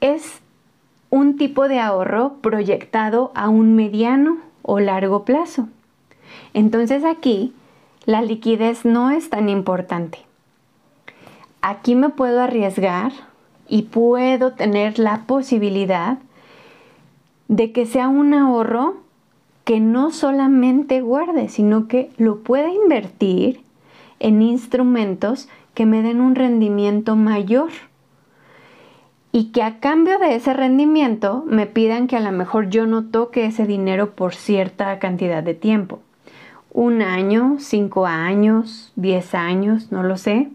es 0.00 0.40
un 1.10 1.36
tipo 1.36 1.68
de 1.68 1.80
ahorro 1.80 2.34
proyectado 2.40 3.32
a 3.34 3.48
un 3.48 3.74
mediano 3.74 4.38
o 4.62 4.80
largo 4.80 5.24
plazo. 5.24 5.68
Entonces 6.54 7.04
aquí 7.04 7.52
la 8.04 8.22
liquidez 8.22 8.84
no 8.84 9.10
es 9.10 9.30
tan 9.30 9.48
importante. 9.48 10.18
Aquí 11.60 11.94
me 11.94 12.10
puedo 12.10 12.40
arriesgar 12.40 13.12
y 13.68 13.82
puedo 13.82 14.52
tener 14.52 14.98
la 14.98 15.24
posibilidad 15.26 16.18
de 17.48 17.72
que 17.72 17.86
sea 17.86 18.08
un 18.08 18.34
ahorro 18.34 18.96
que 19.64 19.80
no 19.80 20.12
solamente 20.12 21.00
guarde, 21.00 21.48
sino 21.48 21.88
que 21.88 22.10
lo 22.18 22.38
pueda 22.40 22.70
invertir 22.70 23.60
en 24.20 24.42
instrumentos 24.42 25.48
que 25.74 25.86
me 25.86 26.02
den 26.02 26.20
un 26.20 26.36
rendimiento 26.36 27.16
mayor 27.16 27.70
y 29.36 29.52
que 29.52 29.62
a 29.62 29.80
cambio 29.80 30.18
de 30.18 30.34
ese 30.34 30.54
rendimiento 30.54 31.44
me 31.46 31.66
pidan 31.66 32.06
que 32.06 32.16
a 32.16 32.20
lo 32.20 32.32
mejor 32.32 32.70
yo 32.70 32.86
no 32.86 33.04
toque 33.04 33.44
ese 33.44 33.66
dinero 33.66 34.12
por 34.12 34.34
cierta 34.34 34.98
cantidad 34.98 35.42
de 35.42 35.52
tiempo. 35.52 36.00
Un 36.72 37.02
año, 37.02 37.56
cinco 37.58 38.06
años, 38.06 38.94
diez 38.96 39.34
años, 39.34 39.92
no 39.92 40.02
lo 40.02 40.16
sé. 40.16 40.48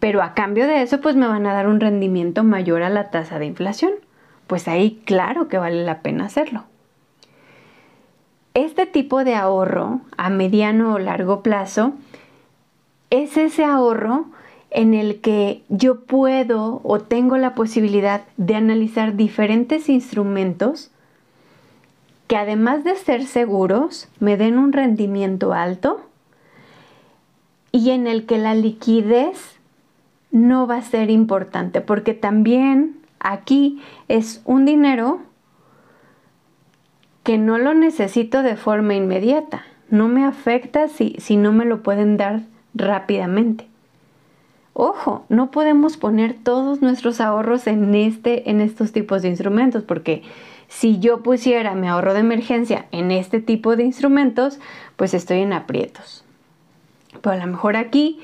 Pero 0.00 0.20
a 0.20 0.34
cambio 0.34 0.66
de 0.66 0.82
eso 0.82 1.00
pues 1.00 1.14
me 1.14 1.28
van 1.28 1.46
a 1.46 1.52
dar 1.52 1.68
un 1.68 1.78
rendimiento 1.78 2.42
mayor 2.42 2.82
a 2.82 2.90
la 2.90 3.10
tasa 3.10 3.38
de 3.38 3.46
inflación. 3.46 3.92
Pues 4.48 4.66
ahí 4.66 5.00
claro 5.04 5.46
que 5.46 5.58
vale 5.58 5.84
la 5.84 6.00
pena 6.00 6.24
hacerlo. 6.24 6.64
Este 8.52 8.86
tipo 8.86 9.22
de 9.22 9.36
ahorro 9.36 10.00
a 10.16 10.28
mediano 10.28 10.94
o 10.94 10.98
largo 10.98 11.44
plazo 11.44 11.92
es 13.10 13.36
ese 13.36 13.64
ahorro 13.64 14.26
en 14.70 14.94
el 14.94 15.20
que 15.20 15.62
yo 15.68 16.00
puedo 16.00 16.80
o 16.84 17.00
tengo 17.00 17.36
la 17.36 17.54
posibilidad 17.54 18.22
de 18.36 18.54
analizar 18.54 19.16
diferentes 19.16 19.88
instrumentos 19.88 20.90
que 22.26 22.36
además 22.36 22.84
de 22.84 22.94
ser 22.94 23.24
seguros, 23.24 24.08
me 24.20 24.36
den 24.36 24.58
un 24.58 24.72
rendimiento 24.72 25.54
alto 25.54 26.02
y 27.72 27.90
en 27.90 28.06
el 28.06 28.26
que 28.26 28.36
la 28.36 28.54
liquidez 28.54 29.58
no 30.30 30.66
va 30.66 30.76
a 30.76 30.82
ser 30.82 31.10
importante, 31.10 31.80
porque 31.80 32.12
también 32.12 32.98
aquí 33.18 33.82
es 34.08 34.42
un 34.44 34.66
dinero 34.66 35.20
que 37.22 37.38
no 37.38 37.56
lo 37.56 37.72
necesito 37.72 38.42
de 38.42 38.56
forma 38.56 38.94
inmediata, 38.94 39.64
no 39.90 40.08
me 40.08 40.24
afecta 40.24 40.88
si, 40.88 41.16
si 41.18 41.36
no 41.38 41.52
me 41.52 41.64
lo 41.64 41.82
pueden 41.82 42.18
dar 42.18 42.42
rápidamente. 42.74 43.67
Ojo, 44.80 45.24
no 45.28 45.50
podemos 45.50 45.96
poner 45.96 46.36
todos 46.40 46.82
nuestros 46.82 47.20
ahorros 47.20 47.66
en, 47.66 47.96
este, 47.96 48.48
en 48.48 48.60
estos 48.60 48.92
tipos 48.92 49.22
de 49.22 49.28
instrumentos, 49.28 49.82
porque 49.82 50.22
si 50.68 51.00
yo 51.00 51.20
pusiera 51.24 51.74
mi 51.74 51.88
ahorro 51.88 52.14
de 52.14 52.20
emergencia 52.20 52.86
en 52.92 53.10
este 53.10 53.40
tipo 53.40 53.74
de 53.74 53.82
instrumentos, 53.82 54.60
pues 54.94 55.14
estoy 55.14 55.40
en 55.40 55.52
aprietos. 55.52 56.24
Pero 57.20 57.32
a 57.32 57.44
lo 57.44 57.48
mejor 57.48 57.74
aquí 57.74 58.20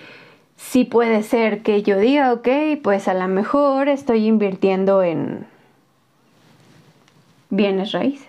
sí 0.55 0.85
puede 0.85 1.25
ser 1.25 1.63
que 1.63 1.83
yo 1.83 1.99
diga, 1.99 2.33
ok, 2.33 2.49
pues 2.85 3.09
a 3.09 3.15
lo 3.15 3.27
mejor 3.27 3.89
estoy 3.89 4.25
invirtiendo 4.25 5.03
en 5.03 5.47
bienes 7.51 7.91
raíces. 7.91 8.29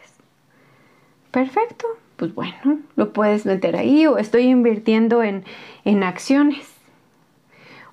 Perfecto, 1.29 1.86
pues 2.15 2.34
bueno, 2.34 2.79
lo 2.96 3.13
puedes 3.13 3.46
meter 3.46 3.75
ahí 3.75 4.08
o 4.08 4.17
estoy 4.17 4.46
invirtiendo 4.46 5.22
en, 5.22 5.44
en 5.84 6.01
acciones 6.01 6.75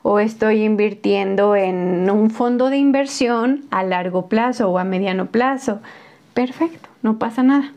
o 0.02 0.18
estoy 0.18 0.64
invirtiendo 0.64 1.54
en 1.54 2.10
un 2.10 2.30
fondo 2.30 2.70
de 2.70 2.76
inversión 2.76 3.64
a 3.70 3.84
largo 3.84 4.26
plazo 4.26 4.68
o 4.68 4.78
a 4.78 4.84
mediano 4.84 5.26
plazo. 5.26 5.80
Perfecto, 6.34 6.88
no 7.02 7.18
pasa 7.18 7.42
nada. 7.42 7.72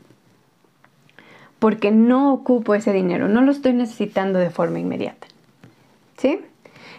Porque 1.59 1.91
no 1.91 2.33
ocupo 2.33 2.75
ese 2.75 2.93
dinero, 2.93 3.27
no 3.27 3.41
lo 3.41 3.51
estoy 3.51 3.73
necesitando 3.73 4.39
de 4.39 4.49
forma 4.49 4.79
inmediata. 4.79 5.27
¿Sí? 6.17 6.39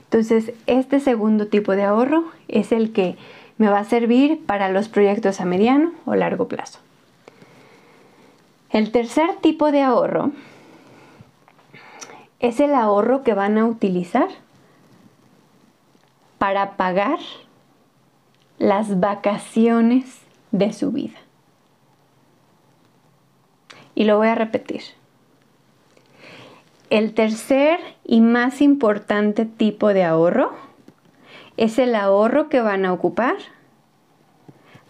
Entonces, 0.04 0.52
este 0.66 1.00
segundo 1.00 1.48
tipo 1.48 1.72
de 1.72 1.82
ahorro 1.82 2.24
es 2.48 2.70
el 2.70 2.92
que 2.92 3.16
me 3.58 3.68
va 3.68 3.80
a 3.80 3.84
servir 3.84 4.44
para 4.46 4.68
los 4.68 4.88
proyectos 4.88 5.40
a 5.40 5.44
mediano 5.44 5.92
o 6.04 6.14
largo 6.14 6.46
plazo. 6.46 6.78
El 8.70 8.92
tercer 8.92 9.36
tipo 9.40 9.72
de 9.72 9.82
ahorro 9.82 10.30
es 12.38 12.60
el 12.60 12.74
ahorro 12.74 13.22
que 13.22 13.34
van 13.34 13.58
a 13.58 13.64
utilizar 13.64 14.28
para 16.38 16.76
pagar 16.76 17.18
las 18.58 19.00
vacaciones 19.00 20.20
de 20.50 20.72
su 20.72 20.92
vida. 20.92 21.18
Y 23.94 24.04
lo 24.04 24.18
voy 24.18 24.28
a 24.28 24.34
repetir. 24.34 24.82
El 26.90 27.14
tercer 27.14 27.80
y 28.04 28.20
más 28.20 28.60
importante 28.60 29.44
tipo 29.44 29.88
de 29.92 30.04
ahorro 30.04 30.52
es 31.56 31.78
el 31.78 31.94
ahorro 31.94 32.48
que 32.48 32.60
van 32.60 32.84
a 32.84 32.92
ocupar 32.92 33.36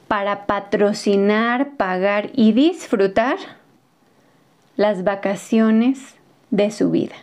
para 0.09 0.47
patrocinar, 0.47 1.77
pagar 1.77 2.31
y 2.35 2.53
disfrutar 2.53 3.39
las 4.77 5.05
vacaciones 5.05 6.17
de 6.51 6.71
su 6.71 6.91
vida. 6.91 7.15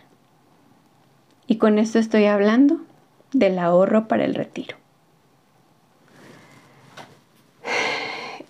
Y 1.46 1.56
con 1.56 1.78
esto 1.78 1.98
estoy 1.98 2.24
hablando 2.24 2.80
del 3.34 3.58
ahorro 3.58 4.08
para 4.08 4.24
el 4.24 4.34
retiro. 4.34 4.76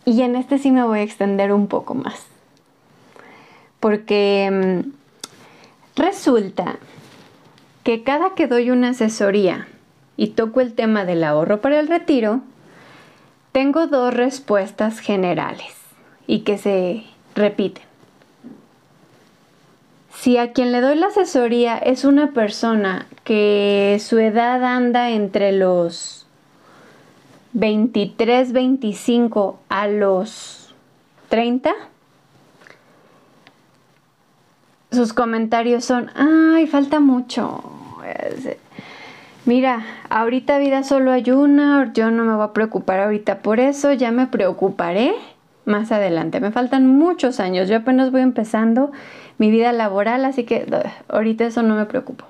Y 0.05 0.23
en 0.23 0.37
este 0.37 0.59
sí 0.59 0.71
me 0.71 0.85
voy 0.85 1.01
a 1.01 1.03
extender 1.03 1.53
un 1.53 1.67
poco 1.67 1.95
más. 1.95 2.27
Porque 3.81 4.51
mm, 4.53 6.01
resulta 6.01 6.79
que 7.83 8.03
cada 8.03 8.35
que 8.35 8.47
doy 8.47 8.71
una 8.71 8.91
asesoría 8.91 9.67
y 10.17 10.29
toco 10.29 10.61
el 10.61 10.75
tema 10.75 11.05
del 11.05 11.25
ahorro 11.25 11.61
para 11.61 11.81
el 11.81 11.89
retiro, 11.89 12.41
tengo 13.53 13.87
dos 13.87 14.13
respuestas 14.13 15.01
generales 15.01 15.75
y 16.27 16.41
que 16.41 16.59
se 16.59 17.05
repiten. 17.35 17.85
Si 20.25 20.39
a 20.39 20.53
quien 20.53 20.73
le 20.73 20.81
doy 20.81 20.97
la 20.97 21.09
asesoría 21.09 21.77
es 21.77 22.07
una 22.07 22.31
persona 22.31 23.05
que 23.25 23.99
su 24.01 24.19
edad 24.19 24.65
anda 24.65 25.11
entre 25.11 25.53
los 25.53 26.27
23, 27.53 28.55
25 28.55 29.59
a 29.69 29.87
los 29.87 30.75
30, 31.29 31.75
sus 34.93 35.13
comentarios 35.13 35.85
son, 35.85 36.11
ay, 36.15 36.69
falta 36.69 37.01
mucho. 37.01 37.63
Mira, 39.45 39.85
ahorita 40.09 40.57
vida 40.57 40.85
solo 40.85 41.13
hay 41.13 41.31
una, 41.33 41.93
yo 41.93 42.11
no 42.11 42.25
me 42.25 42.35
voy 42.35 42.47
a 42.47 42.55
preocupar 42.55 43.01
ahorita 43.01 43.41
por 43.41 43.61
eso, 43.61 43.93
ya 43.93 44.11
me 44.11 44.27
preocuparé 44.27 45.13
más 45.67 45.93
adelante. 45.93 46.41
Me 46.41 46.51
faltan 46.51 46.87
muchos 46.87 47.41
años, 47.41 47.69
yo 47.69 47.77
apenas 47.77 48.11
voy 48.11 48.23
empezando 48.23 48.91
mi 49.39 49.51
vida 49.51 49.73
laboral, 49.73 50.25
así 50.25 50.45
que 50.45 50.67
ahorita 51.09 51.45
eso 51.45 51.63
no 51.63 51.75
me 51.75 51.87
preocupo. 51.87 52.25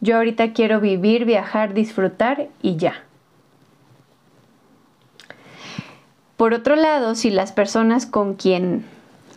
Yo 0.00 0.16
ahorita 0.16 0.52
quiero 0.52 0.80
vivir, 0.80 1.24
viajar, 1.24 1.74
disfrutar 1.74 2.48
y 2.62 2.76
ya. 2.76 3.02
Por 6.36 6.54
otro 6.54 6.76
lado, 6.76 7.16
si 7.16 7.30
las 7.30 7.50
personas 7.50 8.06
con 8.06 8.34
quien 8.34 8.84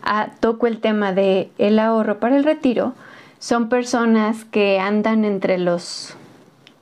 ah, 0.04 0.30
toco 0.40 0.68
el 0.68 0.80
tema 0.80 1.14
de 1.14 1.50
el 1.58 1.80
ahorro 1.80 2.20
para 2.20 2.38
el 2.38 2.44
retiro 2.44 2.94
son 3.40 3.70
personas 3.70 4.46
que 4.46 4.80
andan 4.80 5.26
entre 5.26 5.58
los 5.58 6.16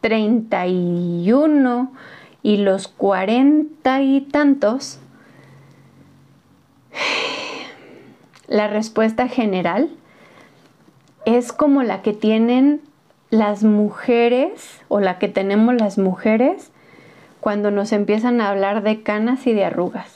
31 0.01 1.91
y 2.43 2.57
los 2.57 2.89
40 2.89 4.01
y 4.01 4.21
tantos, 4.21 4.99
la 8.49 8.67
respuesta 8.67 9.27
general 9.27 9.89
es 11.25 11.53
como 11.53 11.83
la 11.83 12.01
que 12.01 12.13
tienen 12.13 12.81
las 13.29 13.63
mujeres 13.63 14.81
o 14.87 14.99
la 14.99 15.19
que 15.19 15.27
tenemos 15.27 15.75
las 15.75 15.99
mujeres 15.99 16.71
cuando 17.41 17.69
nos 17.69 17.91
empiezan 17.91 18.41
a 18.41 18.49
hablar 18.49 18.81
de 18.81 19.03
canas 19.03 19.45
y 19.45 19.53
de 19.53 19.65
arrugas. 19.65 20.11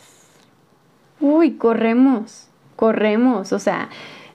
Uy, 1.22 1.54
corremos, 1.54 2.48
corremos, 2.75 3.54
o 3.54 3.60
sea, 3.60 3.90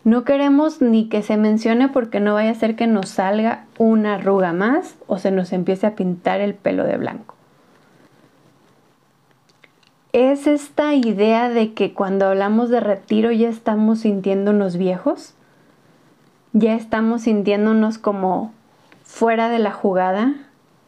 no 0.05 0.23
queremos 0.23 0.81
ni 0.81 1.09
que 1.09 1.23
se 1.23 1.37
mencione 1.37 1.89
porque 1.89 2.21
no 2.21 2.35
vaya 2.35 2.53
a 2.53 2.55
ser 2.55 2.77
que 2.77 2.87
nos 2.87 3.09
salga 3.09 3.65
una 3.79 4.15
arruga 4.15 4.53
más 4.53 4.95
o 5.09 5.19
se 5.19 5.33
nos 5.33 5.53
empiece 5.53 5.89
a 5.89 5.97
pintar 5.97 6.41
el 6.41 6.55
pelo 6.55 6.85
de 6.85 6.97
blanco. 6.97 7.35
Es 10.21 10.49
esta 10.49 10.97
idea 10.97 11.49
de 11.49 11.75
que 11.75 11.95
cuando 11.95 12.27
hablamos 12.27 12.71
de 12.71 12.81
retiro 12.81 13.31
ya 13.31 13.49
estamos 13.49 14.01
sintiéndonos 14.01 14.77
viejos, 14.77 15.35
ya 16.53 16.75
estamos 16.75 17.23
sintiéndonos 17.23 17.99
como 17.99 18.53
fuera 19.05 19.49
de 19.49 19.61
la 19.61 19.71
jugada, 19.71 20.35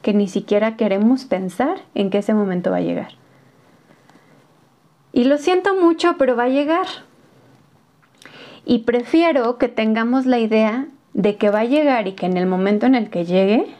que 0.02 0.14
ni 0.14 0.26
siquiera 0.26 0.76
queremos 0.76 1.26
pensar 1.26 1.76
en 1.94 2.10
que 2.10 2.18
ese 2.18 2.34
momento 2.34 2.72
va 2.72 2.78
a 2.78 2.80
llegar. 2.80 3.12
Y 5.12 5.22
lo 5.22 5.38
siento 5.38 5.76
mucho, 5.76 6.16
pero 6.18 6.34
va 6.34 6.44
a 6.44 6.48
llegar. 6.48 6.88
Y 8.64 8.80
prefiero 8.80 9.58
que 9.58 9.68
tengamos 9.68 10.26
la 10.26 10.40
idea 10.40 10.88
de 11.14 11.36
que 11.36 11.50
va 11.50 11.60
a 11.60 11.66
llegar 11.66 12.08
y 12.08 12.14
que 12.14 12.26
en 12.26 12.36
el 12.36 12.46
momento 12.46 12.86
en 12.86 12.96
el 12.96 13.10
que 13.10 13.24
llegue, 13.24 13.76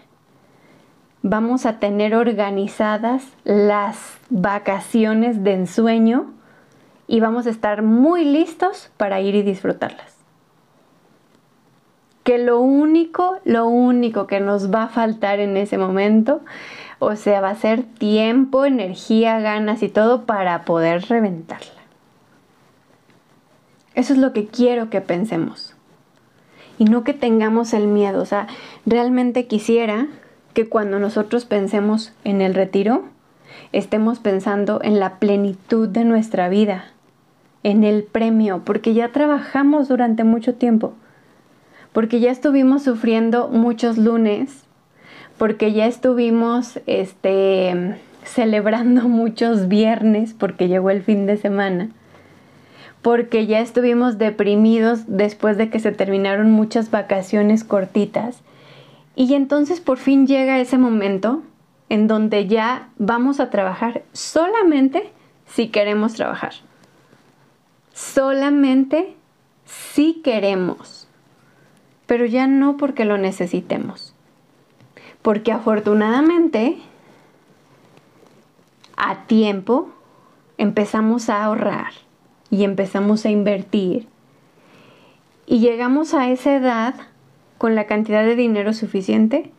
vamos 1.23 1.67
a 1.67 1.79
tener 1.79 2.15
organizadas 2.15 3.25
las 3.45 4.19
vacaciones 4.31 5.45
de 5.45 5.55
ensueño 5.55 6.33
y 7.07 7.21
vamos 7.21 7.47
a 7.47 7.51
estar 7.51 7.83
muy 7.83 8.25
listos 8.25 8.91
para 8.97 9.21
ir 9.21 9.35
y 9.35 9.43
disfrutarlas. 9.43 10.17
Que 12.23 12.39
lo 12.39 12.61
único, 12.61 13.39
lo 13.45 13.67
único 13.67 14.27
que 14.27 14.41
nos 14.41 14.73
va 14.73 14.85
a 14.85 14.89
faltar 14.89 15.41
en 15.41 15.57
ese 15.57 15.79
momento, 15.79 16.41
o 16.99 17.17
sea, 17.17 17.41
va 17.41 17.51
a 17.51 17.55
ser 17.55 17.83
tiempo, 17.83 18.65
energía, 18.65 19.41
ganas 19.41 19.83
y 19.83 19.89
todo 19.89 20.27
para 20.27 20.65
poder 20.65 21.03
reventarla. 21.09 21.81
Eso 23.95 24.13
es 24.13 24.19
lo 24.19 24.33
que 24.33 24.47
quiero 24.47 24.91
que 24.91 25.01
pensemos. 25.01 25.75
Y 26.79 26.85
no 26.85 27.05
que 27.05 27.13
tengamos 27.13 27.75
el 27.75 27.89
miedo. 27.89 28.23
O 28.23 28.27
sea, 28.27 28.47
realmente 28.87 29.47
quisiera 29.47 30.07
que 30.55 30.69
cuando 30.69 30.99
nosotros 30.99 31.45
pensemos 31.45 32.13
en 32.25 32.41
el 32.41 32.55
retiro, 32.55 33.05
estemos 33.73 34.19
pensando 34.19 34.81
en 34.83 35.01
la 35.01 35.19
plenitud 35.19 35.89
de 35.89 36.05
nuestra 36.05 36.49
vida, 36.49 36.87
en 37.63 37.85
el 37.85 38.05
premio, 38.05 38.63
porque 38.65 38.95
ya 38.95 39.13
trabajamos 39.13 39.89
durante 39.89 40.25
mucho 40.25 40.55
tiempo, 40.55 40.95
porque 41.93 42.21
ya 42.21 42.31
estuvimos 42.31 42.83
sufriendo 42.83 43.49
muchos 43.49 43.99
lunes, 43.99 44.65
porque 45.39 45.73
ya 45.73 45.87
estuvimos 45.87 46.81
este, 46.87 47.97
celebrando 48.25 49.03
muchos 49.09 49.69
viernes, 49.69 50.35
porque 50.35 50.69
llegó 50.69 50.91
el 50.91 51.03
fin 51.03 51.27
de 51.27 51.37
semana 51.37 51.91
porque 53.03 53.47
ya 53.47 53.61
estuvimos 53.61 54.19
deprimidos 54.19 55.05
después 55.07 55.57
de 55.57 55.71
que 55.71 55.81
se 55.81 55.93
terminaron 55.93 56.51
muchas 56.51 56.91
vacaciones 56.91 57.65
cortitas. 57.65 58.41
Y 59.17 59.35
entonces 59.35 59.81
por 59.81 59.99
fin 59.99 60.27
llega 60.27 60.61
ese 60.61 60.79
momento 60.79 61.43
en 61.89 62.07
donde 62.07 62.47
ya 62.47 62.89
vamos 62.97 63.41
a 63.41 63.51
trabajar 63.51 64.05
solamente 64.13 65.13
si 65.47 65.69
queremos 65.69 66.15
trabajar. 66.15 66.55
Solamente 67.93 69.17
si 69.65 70.15
queremos. 70.23 71.09
Pero 72.07 72.25
ya 72.27 72.47
no 72.47 72.77
porque 72.77 73.05
lo 73.05 73.19
necesitemos. 73.19 74.15
Porque 75.23 75.53
afortunadamente 75.53 76.79
a 78.97 79.27
tiempo 79.27 79.91
empezamos 80.59 81.29
a 81.29 81.45
ahorrar 81.45 81.93
y 82.51 82.65
empezamos 82.65 83.25
a 83.25 83.31
invertir. 83.31 84.07
Y 85.47 85.59
llegamos 85.59 86.15
a 86.15 86.31
esa 86.31 86.55
edad 86.55 86.95
con 87.61 87.75
la 87.75 87.85
cantidad 87.85 88.25
de 88.25 88.37
dinero 88.37 88.73
suficiente 88.73 89.51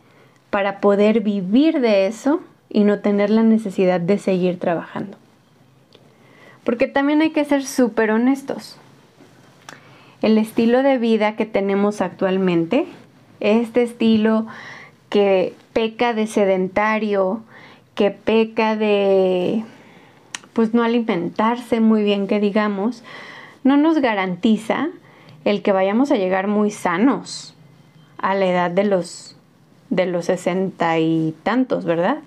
para 0.50 0.80
poder 0.80 1.20
vivir 1.20 1.80
de 1.80 2.08
eso 2.08 2.40
y 2.68 2.82
no 2.82 2.98
tener 2.98 3.30
la 3.30 3.44
necesidad 3.44 4.00
de 4.00 4.18
seguir 4.18 4.58
trabajando. 4.58 5.16
Porque 6.64 6.88
también 6.88 7.22
hay 7.22 7.30
que 7.30 7.44
ser 7.44 7.64
súper 7.64 8.10
honestos. 8.10 8.76
El 10.20 10.36
estilo 10.36 10.82
de 10.82 10.98
vida 10.98 11.36
que 11.36 11.46
tenemos 11.46 12.00
actualmente, 12.00 12.86
este 13.38 13.84
estilo 13.84 14.48
que 15.08 15.54
peca 15.72 16.12
de 16.12 16.26
sedentario, 16.26 17.44
que 17.94 18.10
peca 18.10 18.74
de 18.74 19.62
pues 20.54 20.74
no 20.74 20.82
alimentarse 20.82 21.78
muy 21.78 22.02
bien, 22.02 22.26
que 22.26 22.40
digamos, 22.40 23.04
no 23.62 23.76
nos 23.76 23.98
garantiza 23.98 24.88
el 25.44 25.62
que 25.62 25.70
vayamos 25.70 26.10
a 26.10 26.16
llegar 26.16 26.48
muy 26.48 26.72
sanos 26.72 27.51
a 28.22 28.34
la 28.34 28.46
edad 28.46 28.70
de 28.70 28.84
los 28.84 29.36
de 29.90 30.06
los 30.06 30.24
sesenta 30.24 30.98
y 30.98 31.34
tantos, 31.42 31.84
¿verdad? 31.84 32.20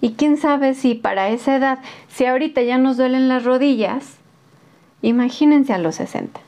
Y 0.00 0.12
quién 0.12 0.36
sabe 0.36 0.74
si 0.74 0.94
para 0.94 1.30
esa 1.30 1.56
edad, 1.56 1.80
si 2.06 2.26
ahorita 2.26 2.62
ya 2.62 2.78
nos 2.78 2.96
duelen 2.96 3.28
las 3.28 3.44
rodillas, 3.44 4.18
imagínense 5.02 5.72
a 5.72 5.78
los 5.78 5.96
60. 5.96 6.40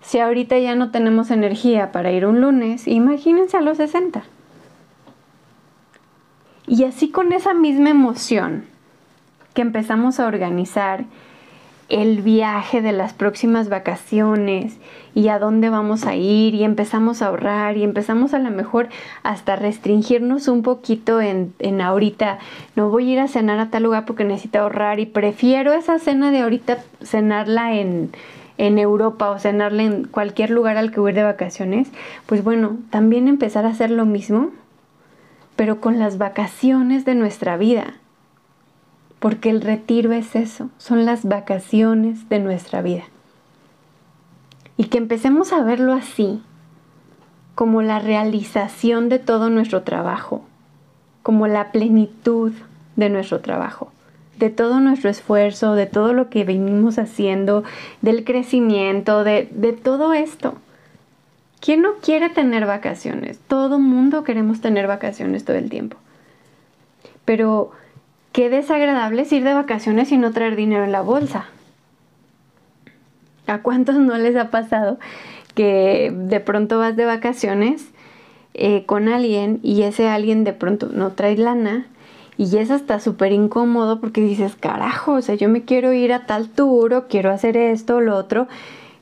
Si 0.00 0.18
ahorita 0.18 0.58
ya 0.58 0.74
no 0.74 0.90
tenemos 0.90 1.30
energía 1.30 1.92
para 1.92 2.10
ir 2.10 2.26
un 2.26 2.40
lunes, 2.40 2.88
imagínense 2.88 3.56
a 3.56 3.60
los 3.60 3.76
60. 3.76 4.24
Y 6.66 6.82
así 6.82 7.10
con 7.10 7.32
esa 7.32 7.54
misma 7.54 7.90
emoción, 7.90 8.64
que 9.54 9.62
empezamos 9.62 10.18
a 10.18 10.26
organizar 10.26 11.04
el 11.88 12.20
viaje 12.20 12.82
de 12.82 12.92
las 12.92 13.14
próximas 13.14 13.68
vacaciones 13.68 14.76
y 15.14 15.28
a 15.28 15.38
dónde 15.38 15.70
vamos 15.70 16.04
a 16.04 16.14
ir 16.14 16.54
y 16.54 16.62
empezamos 16.62 17.22
a 17.22 17.28
ahorrar 17.28 17.76
y 17.76 17.82
empezamos 17.82 18.34
a 18.34 18.38
lo 18.38 18.50
mejor 18.50 18.88
hasta 19.22 19.56
restringirnos 19.56 20.48
un 20.48 20.62
poquito 20.62 21.20
en, 21.20 21.54
en, 21.58 21.80
ahorita, 21.80 22.38
no 22.76 22.90
voy 22.90 23.10
a 23.10 23.12
ir 23.14 23.20
a 23.20 23.28
cenar 23.28 23.58
a 23.58 23.70
tal 23.70 23.84
lugar 23.84 24.04
porque 24.04 24.24
necesito 24.24 24.58
ahorrar 24.58 25.00
y 25.00 25.06
prefiero 25.06 25.72
esa 25.72 25.98
cena 25.98 26.30
de 26.30 26.40
ahorita 26.40 26.78
cenarla 27.02 27.74
en, 27.74 28.10
en 28.58 28.78
Europa 28.78 29.30
o 29.30 29.38
cenarla 29.38 29.82
en 29.82 30.04
cualquier 30.04 30.50
lugar 30.50 30.76
al 30.76 30.92
que 30.92 31.00
voy 31.00 31.12
de 31.12 31.22
vacaciones, 31.22 31.88
pues 32.26 32.44
bueno, 32.44 32.76
también 32.90 33.28
empezar 33.28 33.64
a 33.64 33.70
hacer 33.70 33.90
lo 33.90 34.04
mismo, 34.04 34.50
pero 35.56 35.80
con 35.80 35.98
las 35.98 36.18
vacaciones 36.18 37.04
de 37.06 37.14
nuestra 37.14 37.56
vida 37.56 37.94
porque 39.18 39.50
el 39.50 39.60
retiro 39.60 40.12
es 40.12 40.36
eso, 40.36 40.70
son 40.78 41.04
las 41.04 41.24
vacaciones 41.24 42.28
de 42.28 42.38
nuestra 42.38 42.82
vida. 42.82 43.04
Y 44.76 44.84
que 44.84 44.98
empecemos 44.98 45.52
a 45.52 45.62
verlo 45.62 45.92
así, 45.92 46.40
como 47.54 47.82
la 47.82 47.98
realización 47.98 49.08
de 49.08 49.18
todo 49.18 49.50
nuestro 49.50 49.82
trabajo, 49.82 50.44
como 51.24 51.48
la 51.48 51.72
plenitud 51.72 52.52
de 52.94 53.10
nuestro 53.10 53.40
trabajo, 53.40 53.90
de 54.38 54.50
todo 54.50 54.78
nuestro 54.78 55.10
esfuerzo, 55.10 55.74
de 55.74 55.86
todo 55.86 56.12
lo 56.12 56.30
que 56.30 56.44
venimos 56.44 57.00
haciendo, 57.00 57.64
del 58.00 58.24
crecimiento, 58.24 59.24
de, 59.24 59.48
de 59.50 59.72
todo 59.72 60.14
esto. 60.14 60.54
¿Quién 61.60 61.82
no 61.82 61.94
quiere 62.00 62.30
tener 62.30 62.66
vacaciones? 62.66 63.40
Todo 63.48 63.80
mundo 63.80 64.22
queremos 64.22 64.60
tener 64.60 64.86
vacaciones 64.86 65.44
todo 65.44 65.56
el 65.56 65.68
tiempo. 65.68 65.96
Pero 67.24 67.72
qué 68.38 68.50
desagradable 68.50 69.22
es 69.22 69.32
ir 69.32 69.42
de 69.42 69.52
vacaciones 69.52 70.12
y 70.12 70.16
no 70.16 70.30
traer 70.30 70.54
dinero 70.54 70.84
en 70.84 70.92
la 70.92 71.00
bolsa. 71.00 71.46
¿A 73.48 73.62
cuántos 73.62 73.96
no 73.96 74.16
les 74.16 74.36
ha 74.36 74.48
pasado 74.52 75.00
que 75.56 76.12
de 76.14 76.38
pronto 76.38 76.78
vas 76.78 76.94
de 76.94 77.04
vacaciones 77.04 77.88
eh, 78.54 78.86
con 78.86 79.08
alguien 79.08 79.58
y 79.64 79.82
ese 79.82 80.06
alguien 80.06 80.44
de 80.44 80.52
pronto 80.52 80.88
no 80.92 81.14
trae 81.14 81.36
lana 81.36 81.88
y 82.36 82.58
es 82.58 82.70
hasta 82.70 83.00
súper 83.00 83.32
incómodo 83.32 84.00
porque 84.00 84.20
dices, 84.20 84.54
carajo, 84.54 85.14
o 85.14 85.20
sea, 85.20 85.34
yo 85.34 85.48
me 85.48 85.64
quiero 85.64 85.92
ir 85.92 86.12
a 86.12 86.24
tal 86.26 86.48
tour 86.48 86.94
o 86.94 87.08
quiero 87.08 87.32
hacer 87.32 87.56
esto 87.56 87.96
o 87.96 88.00
lo 88.00 88.14
otro, 88.14 88.46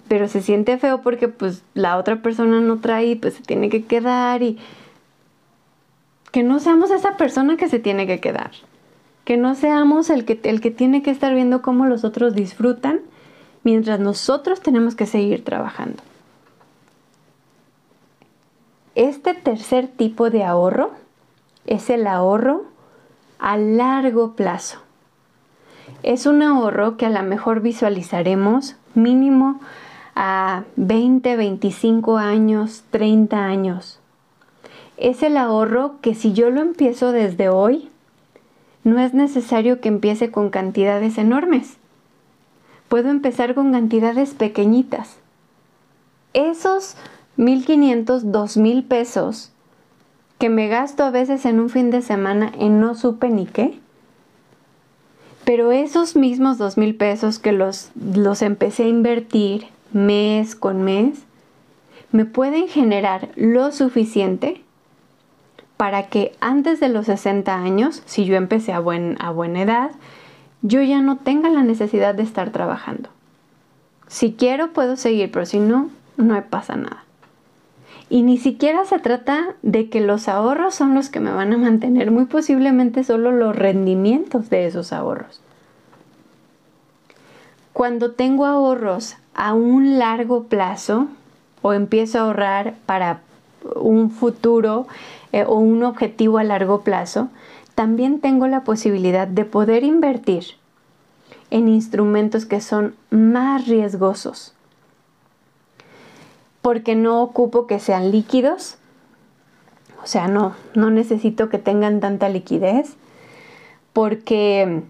pero 0.09 0.29
se 0.29 0.41
siente 0.41 0.79
feo 0.79 1.03
porque 1.03 1.29
pues 1.29 1.63
la 1.75 1.99
otra 1.99 2.23
persona 2.23 2.63
no 2.63 2.79
trae 2.79 3.09
y 3.09 3.15
pues 3.17 3.35
se 3.35 3.43
tiene 3.43 3.69
que 3.69 3.85
quedar 3.85 4.43
y 4.43 4.57
que 6.33 6.43
no 6.43 6.59
seamos 6.59 6.91
esa 6.91 7.19
persona 7.19 7.59
que 7.59 7.69
se 7.69 7.79
tiene 7.79 8.07
que 8.07 8.19
quedar, 8.19 8.53
que 9.27 9.37
no 9.37 9.57
seamos 9.57 10.09
el 10.09 10.25
que, 10.25 10.39
el 10.45 10.61
que 10.61 10.71
tiene 10.71 11.03
que 11.03 11.11
estar 11.11 11.35
viendo 11.35 11.61
cómo 11.61 11.87
los 11.87 12.05
otros 12.05 12.37
disfrutan 12.37 13.01
mientras 13.65 13.99
nosotros 13.99 14.61
tenemos 14.61 14.95
que 14.95 15.05
seguir 15.05 15.45
trabajando. 15.45 16.01
Este 18.95 19.35
tercer 19.35 19.89
tipo 19.89 20.31
de 20.31 20.45
ahorro 20.45 20.93
es 21.67 21.91
el 21.91 22.07
ahorro 22.07 22.67
a 23.41 23.57
largo 23.57 24.37
plazo. 24.37 24.79
Es 26.05 26.27
un 26.27 26.41
ahorro 26.41 26.97
que 26.97 27.07
a 27.07 27.11
lo 27.11 27.23
mejor 27.25 27.63
visualizaremos 27.63 28.77
mínimo 28.95 29.59
a 30.15 30.63
20, 30.77 31.35
25 31.35 32.17
años, 32.19 32.85
30 32.91 33.45
años. 33.45 33.99
Es 34.97 35.25
el 35.25 35.37
ahorro 35.37 35.97
que 36.01 36.15
si 36.15 36.33
yo 36.33 36.51
lo 36.51 36.61
empiezo 36.61 37.11
desde 37.11 37.49
hoy, 37.49 37.91
no 38.87 39.01
es 39.01 39.15
necesario 39.15 39.81
que 39.81 39.89
empiece 39.89 40.31
con 40.31 40.49
cantidades 40.49 41.19
enormes. 41.19 41.77
Puedo 42.89 43.11
empezar 43.11 43.57
con 43.57 43.73
cantidades 43.73 44.33
pequeñitas. 44.33 45.17
Esos 46.35 46.97
1.500, 47.37 48.23
2.000 48.23 48.87
pesos 48.87 49.51
que 50.39 50.51
me 50.51 50.69
gasto 50.69 51.03
a 51.03 51.11
veces 51.11 51.47
en 51.47 51.59
un 51.59 51.69
fin 51.69 51.91
de 51.91 52.01
semana 52.01 52.53
en 52.61 52.79
no 52.79 52.95
supe 52.95 53.29
ni 53.29 53.47
qué. 53.47 53.81
Pero 55.45 55.73
esos 55.73 56.15
mismos 56.15 56.61
2.000 56.61 56.97
pesos 56.97 57.41
que 57.41 57.51
los, 57.51 57.91
los 57.97 58.41
empecé 58.41 58.85
a 58.85 58.89
invertir 58.89 59.67
mes 59.93 60.55
con 60.55 60.83
mes, 60.83 61.25
me 62.13 62.25
pueden 62.25 62.69
generar 62.69 63.31
lo 63.35 63.73
suficiente 63.73 64.63
para 65.77 66.05
que 66.09 66.33
antes 66.41 66.81
de 66.81 66.89
los 66.89 67.07
60 67.07 67.55
años, 67.55 68.03
si 68.07 68.25
yo 68.25 68.37
empecé 68.37 68.73
a, 68.73 68.81
buen, 68.81 69.17
a 69.21 69.31
buena 69.31 69.63
edad, 69.63 69.91
yo 70.63 70.83
ya 70.83 71.01
no 71.03 71.17
tenga 71.17 71.51
la 71.51 71.63
necesidad 71.63 72.15
de 72.15 72.23
estar 72.23 72.51
trabajando. 72.51 73.11
Si 74.09 74.33
quiero 74.33 74.73
puedo 74.73 74.97
seguir, 74.97 75.31
pero 75.31 75.47
si 75.47 75.59
no, 75.59 75.91
no 76.17 76.43
pasa 76.45 76.77
nada. 76.77 77.05
Y 78.09 78.23
ni 78.23 78.39
siquiera 78.39 78.85
se 78.85 78.99
trata 78.99 79.57
de 79.63 79.91
que 79.91 80.01
los 80.01 80.29
ahorros 80.29 80.75
son 80.75 80.95
los 80.95 81.09
que 81.09 81.21
me 81.21 81.33
van 81.33 81.53
a 81.53 81.59
mantener, 81.59 82.11
muy 82.11 82.27
posiblemente 82.27 83.03
solo 83.03 83.33
los 83.33 83.57
rendimientos 83.57 84.49
de 84.49 84.67
esos 84.67 84.93
ahorros. 84.93 85.41
Cuando 87.73 88.13
tengo 88.13 88.47
ahorros 88.47 89.17
a 89.35 89.55
un 89.55 89.99
largo 89.99 90.45
plazo 90.45 91.09
o 91.63 91.73
empiezo 91.73 92.19
a 92.19 92.23
ahorrar 92.23 92.75
para 92.87 93.21
un 93.75 94.11
futuro 94.11 94.87
eh, 95.37 95.45
o 95.47 95.57
un 95.57 95.83
objetivo 95.83 96.39
a 96.39 96.45
largo 96.45 96.81
plazo, 96.81 97.29
también 97.75 98.21
tengo 98.21 98.47
la 98.47 98.65
posibilidad 98.65 99.29
de 99.29 99.45
poder 99.45 99.85
invertir 99.85 100.45
en 101.51 101.69
instrumentos 101.69 102.47
que 102.47 102.63
son 102.63 102.95
más 103.11 103.67
riesgosos. 103.69 104.55
Porque 106.63 106.95
no 106.95 107.23
ocupo 107.23 107.67
que 107.67 107.79
sean 107.79 108.11
líquidos, 108.11 108.79
o 110.03 110.07
sea, 110.07 110.27
no, 110.27 110.55
no 110.75 110.91
necesito 110.91 111.49
que 111.51 111.59
tengan 111.59 112.01
tanta 112.01 112.29
liquidez, 112.31 112.97
porque 113.93 114.83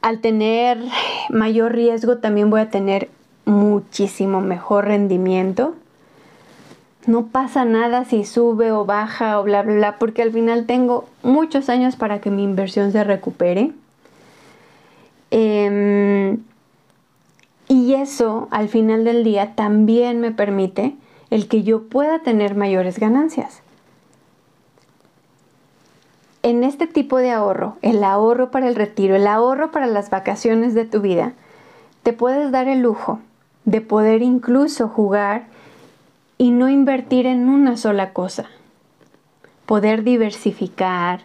al 0.00 0.20
tener 0.20 0.78
mayor 1.30 1.72
riesgo 1.72 2.18
también 2.18 2.50
voy 2.50 2.60
a 2.60 2.70
tener 2.70 3.08
muchísimo 3.44 4.40
mejor 4.40 4.86
rendimiento. 4.86 5.76
No 7.06 7.26
pasa 7.26 7.64
nada 7.64 8.04
si 8.04 8.24
sube 8.24 8.70
o 8.70 8.84
baja 8.84 9.40
o 9.40 9.42
bla, 9.42 9.62
bla, 9.62 9.74
bla, 9.74 9.98
porque 9.98 10.22
al 10.22 10.30
final 10.30 10.66
tengo 10.66 11.08
muchos 11.22 11.68
años 11.68 11.96
para 11.96 12.20
que 12.20 12.30
mi 12.30 12.44
inversión 12.44 12.92
se 12.92 13.02
recupere. 13.02 13.72
Em, 15.30 16.38
y 17.68 17.94
eso 17.94 18.48
al 18.50 18.68
final 18.68 19.04
del 19.04 19.24
día 19.24 19.54
también 19.54 20.20
me 20.20 20.30
permite 20.30 20.94
el 21.30 21.48
que 21.48 21.62
yo 21.62 21.88
pueda 21.88 22.20
tener 22.20 22.54
mayores 22.54 22.98
ganancias. 22.98 23.62
En 26.42 26.62
este 26.62 26.86
tipo 26.86 27.18
de 27.18 27.30
ahorro, 27.30 27.76
el 27.82 28.04
ahorro 28.04 28.50
para 28.50 28.68
el 28.68 28.74
retiro, 28.74 29.16
el 29.16 29.26
ahorro 29.26 29.70
para 29.70 29.86
las 29.86 30.10
vacaciones 30.10 30.74
de 30.74 30.84
tu 30.84 31.00
vida, 31.00 31.32
te 32.02 32.12
puedes 32.12 32.52
dar 32.52 32.68
el 32.68 32.80
lujo 32.80 33.18
de 33.64 33.80
poder 33.80 34.22
incluso 34.22 34.88
jugar 34.88 35.46
y 36.38 36.50
no 36.50 36.68
invertir 36.68 37.26
en 37.26 37.48
una 37.48 37.76
sola 37.76 38.12
cosa. 38.12 38.46
Poder 39.66 40.02
diversificar, 40.02 41.20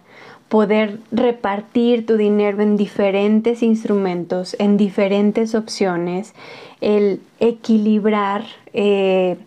poder 0.50 1.00
repartir 1.12 2.06
tu 2.06 2.18
dinero 2.18 2.62
en 2.62 2.78
diferentes 2.78 3.64
instrumentos, 3.64 4.56
en 4.60 4.78
diferentes 4.78 5.56
opciones, 5.56 6.34
el 6.80 7.22
equilibrar 7.40 8.46
eh, 8.74 9.38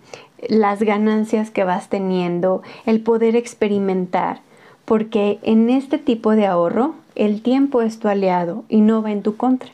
las 0.48 0.80
ganancias 0.80 1.50
que 1.50 1.64
vas 1.64 1.88
teniendo, 1.88 2.62
el 2.86 3.00
poder 3.00 3.36
experimentar, 3.36 4.40
porque 4.84 5.38
en 5.42 5.70
este 5.70 5.98
tipo 5.98 6.32
de 6.32 6.46
ahorro 6.46 6.94
el 7.14 7.42
tiempo 7.42 7.82
es 7.82 7.98
tu 7.98 8.08
aliado 8.08 8.64
y 8.68 8.80
no 8.80 9.02
va 9.02 9.12
en 9.12 9.22
tu 9.22 9.36
contra. 9.36 9.70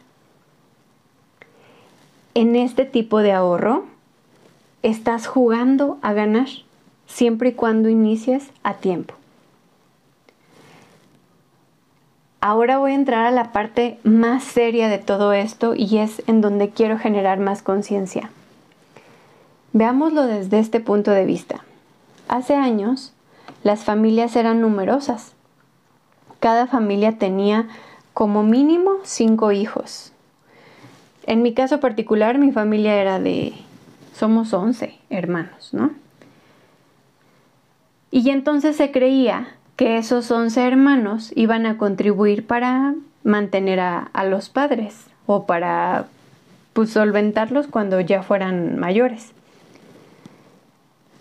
En 2.35 2.55
este 2.55 2.85
tipo 2.85 3.21
de 3.21 3.33
ahorro 3.33 3.85
estás 4.83 5.27
jugando 5.27 5.99
a 6.03 6.13
ganar 6.13 6.49
siempre 7.07 7.51
y 7.51 7.53
cuando 7.53 7.89
inicies 7.89 8.51
a 8.63 8.75
tiempo. 8.75 9.15
Ahora 12.41 12.79
voy 12.79 12.93
a 12.93 12.95
entrar 12.95 13.27
a 13.27 13.31
la 13.31 13.51
parte 13.51 13.99
más 14.05 14.45
seria 14.45 14.89
de 14.89 14.99
todo 14.99 15.33
esto 15.33 15.75
y 15.75 15.99
es 15.99 16.23
en 16.27 16.41
donde 16.41 16.71
quiero 16.71 16.99
generar 16.99 17.41
más 17.41 17.63
conciencia. 17.63 18.31
Veámoslo 19.73 20.27
desde 20.27 20.59
este 20.59 20.81
punto 20.81 21.11
de 21.11 21.25
vista. 21.25 21.65
Hace 22.29 22.55
años, 22.55 23.13
las 23.65 23.85
familias 23.85 24.37
eran 24.37 24.61
numerosas. 24.61 25.33
Cada 26.39 26.67
familia 26.67 27.19
tenía 27.19 27.67
como 28.15 28.43
mínimo 28.43 28.93
cinco 29.03 29.51
hijos. 29.53 30.13
En 31.25 31.43
mi 31.43 31.53
caso 31.53 31.81
particular, 31.81 32.39
mi 32.39 32.53
familia 32.53 32.95
era 32.95 33.19
de, 33.19 33.55
somos 34.17 34.55
once 34.55 34.99
hermanos, 35.11 35.73
¿no? 35.73 35.91
Y 38.11 38.31
entonces 38.31 38.77
se 38.77 38.91
creía 38.91 39.49
que 39.77 39.99
esos 39.99 40.31
11 40.31 40.67
hermanos 40.67 41.33
iban 41.37 41.67
a 41.67 41.77
contribuir 41.77 42.47
para 42.47 42.95
mantener 43.25 43.79
a, 43.79 44.11
los 44.25 44.49
padres 44.49 45.07
o 45.27 45.45
para 45.45 46.07
pues, 46.73 46.91
solventarlos 46.91 47.67
cuando 47.67 48.01
ya 48.01 48.23
fueran 48.23 48.79
mayores. 48.79 49.33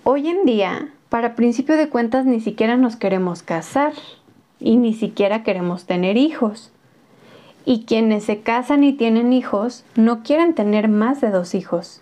Hoy 0.06 0.30
en 0.30 0.46
día, 0.46 0.88
para 1.10 1.36
principio 1.36 1.76
de 1.76 1.90
cuentas, 1.90 2.26
ni 2.26 2.40
siquiera 2.40 2.78
nos 2.78 2.96
queremos 2.96 3.44
casar 3.44 3.92
y 4.62 4.78
ni 4.78 4.94
siquiera 4.94 5.44
queremos 5.44 5.86
tener 5.86 6.16
hijos. 6.16 6.72
Y 7.66 7.84
quienes 7.84 8.24
se 8.24 8.40
casan 8.40 8.86
y 8.86 8.94
tienen 8.94 9.34
hijos 9.34 9.84
no 9.96 10.24
quieren 10.24 10.54
tener 10.54 10.88
más 10.88 11.20
de 11.20 11.32
dos 11.32 11.56
hijos. 11.56 12.02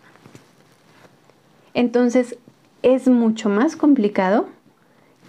Entonces 1.74 2.38
es 2.82 3.08
mucho 3.08 3.50
más 3.50 3.76
complicado 3.76 4.48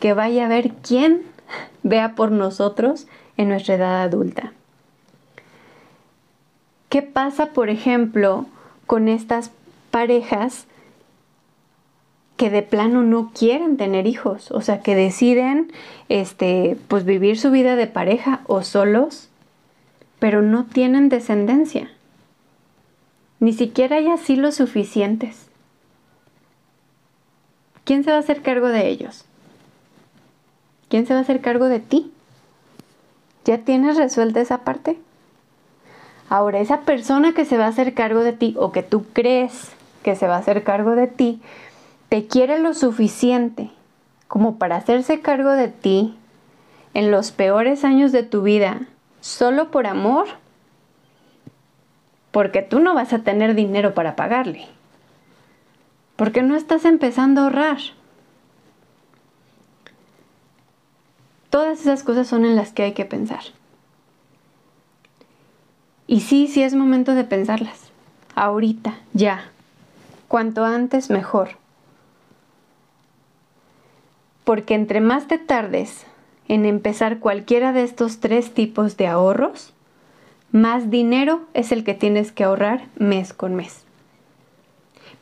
que 0.01 0.13
vaya 0.13 0.47
a 0.47 0.49
ver 0.49 0.73
quién 0.83 1.23
vea 1.83 2.15
por 2.15 2.31
nosotros 2.31 3.07
en 3.37 3.49
nuestra 3.49 3.75
edad 3.75 4.03
adulta. 4.03 4.53
¿Qué 6.89 7.03
pasa, 7.03 7.47
por 7.47 7.71
ejemplo, 7.71 8.47
con 8.87 9.09
estas 9.09 9.51
parejas 9.91 10.67
que 12.37 12.51
de 12.51 12.63
plano 12.63 13.03
no 13.03 13.31
quieren 13.33 13.77
tener 13.77 14.07
hijos, 14.07 14.51
o 14.51 14.61
sea, 14.61 14.81
que 14.81 14.95
deciden 14.95 15.73
este 16.09 16.77
pues 16.89 17.05
vivir 17.05 17.39
su 17.39 17.51
vida 17.51 17.77
de 17.77 17.87
pareja 17.87 18.41
o 18.47 18.63
solos, 18.63 19.29
pero 20.19 20.43
no 20.43 20.65
tienen 20.65 21.09
descendencia. 21.09 21.91
Ni 23.41 23.53
siquiera 23.53 23.97
hay 23.97 24.09
así 24.09 24.37
lo 24.37 24.53
suficientes. 24.53 25.49
¿Quién 27.85 28.05
se 28.05 28.11
va 28.11 28.17
a 28.17 28.21
hacer 28.21 28.43
cargo 28.43 28.69
de 28.69 28.89
ellos? 28.89 29.25
¿Quién 30.89 31.07
se 31.07 31.13
va 31.15 31.21
a 31.21 31.23
hacer 31.23 31.41
cargo 31.41 31.67
de 31.67 31.81
ti? 31.81 32.13
¿Ya 33.45 33.59
tienes 33.59 33.97
resuelta 33.97 34.41
esa 34.41 34.65
parte? 34.65 34.99
Ahora, 36.31 36.61
esa 36.61 36.81
persona 36.81 37.35
que 37.35 37.45
se 37.45 37.59
va 37.59 37.67
a 37.67 37.69
hacer 37.69 37.95
cargo 37.95 38.21
de 38.21 38.33
ti 38.33 38.55
o 38.59 38.73
que 38.73 38.83
tú 38.83 39.05
crees 39.13 39.73
que 40.03 40.17
se 40.17 40.27
va 40.27 40.37
a 40.37 40.39
hacer 40.39 40.65
cargo 40.65 40.93
de 40.93 41.07
ti, 41.07 41.41
te 42.09 42.27
quiere 42.27 42.59
lo 42.59 42.75
suficiente 42.75 43.71
como 44.29 44.57
para 44.57 44.77
hacerse 44.77 45.21
cargo 45.21 45.51
de 45.51 45.69
ti 45.69 46.17
en 46.95 47.11
los 47.11 47.33
peores 47.33 47.85
años 47.85 48.13
de 48.13 48.23
tu 48.23 48.43
vida 48.43 48.83
solo 49.21 49.71
por 49.71 49.87
amor, 49.87 50.27
porque 52.31 52.63
tú 52.63 52.81
no 52.81 52.95
vas 52.95 53.13
a 53.13 53.21
tener 53.21 53.55
dinero 53.55 53.95
para 53.95 54.17
pagarle, 54.17 54.67
porque 56.17 56.43
no 56.43 56.57
estás 56.57 56.85
empezando 56.85 57.41
a 57.41 57.45
ahorrar. 57.45 57.79
Todas 61.51 61.81
esas 61.81 62.03
cosas 62.03 62.27
son 62.27 62.45
en 62.45 62.57
las 62.57 62.73
que 62.73 62.83
hay 62.83 62.93
que 62.93 63.05
pensar. 63.05 63.43
Y 66.07 66.21
sí, 66.21 66.49
sí 66.49 66.63
es 66.63 66.75
momento 66.75 67.15
de 67.15 67.25
pensarlas. 67.25 67.91
Ahorita, 68.35 68.99
ya. 69.13 69.51
Cuanto 70.29 70.65
antes, 70.65 71.11
mejor. 71.11 71.51
Porque 74.45 74.75
entre 74.75 75.01
más 75.01 75.27
te 75.29 75.39
tardes 75.39 76.07
en 76.49 76.67
empezar 76.67 77.21
cualquiera 77.21 77.73
de 77.73 77.85
estos 77.85 78.21
tres 78.21 78.53
tipos 78.53 78.97
de 78.97 79.07
ahorros, 79.07 79.73
más 80.53 80.91
dinero 80.91 81.43
es 81.55 81.73
el 81.73 81.85
que 81.85 81.95
tienes 81.95 82.33
que 82.33 82.45
ahorrar 82.45 82.89
mes 82.97 83.33
con 83.33 83.55
mes. 83.55 83.84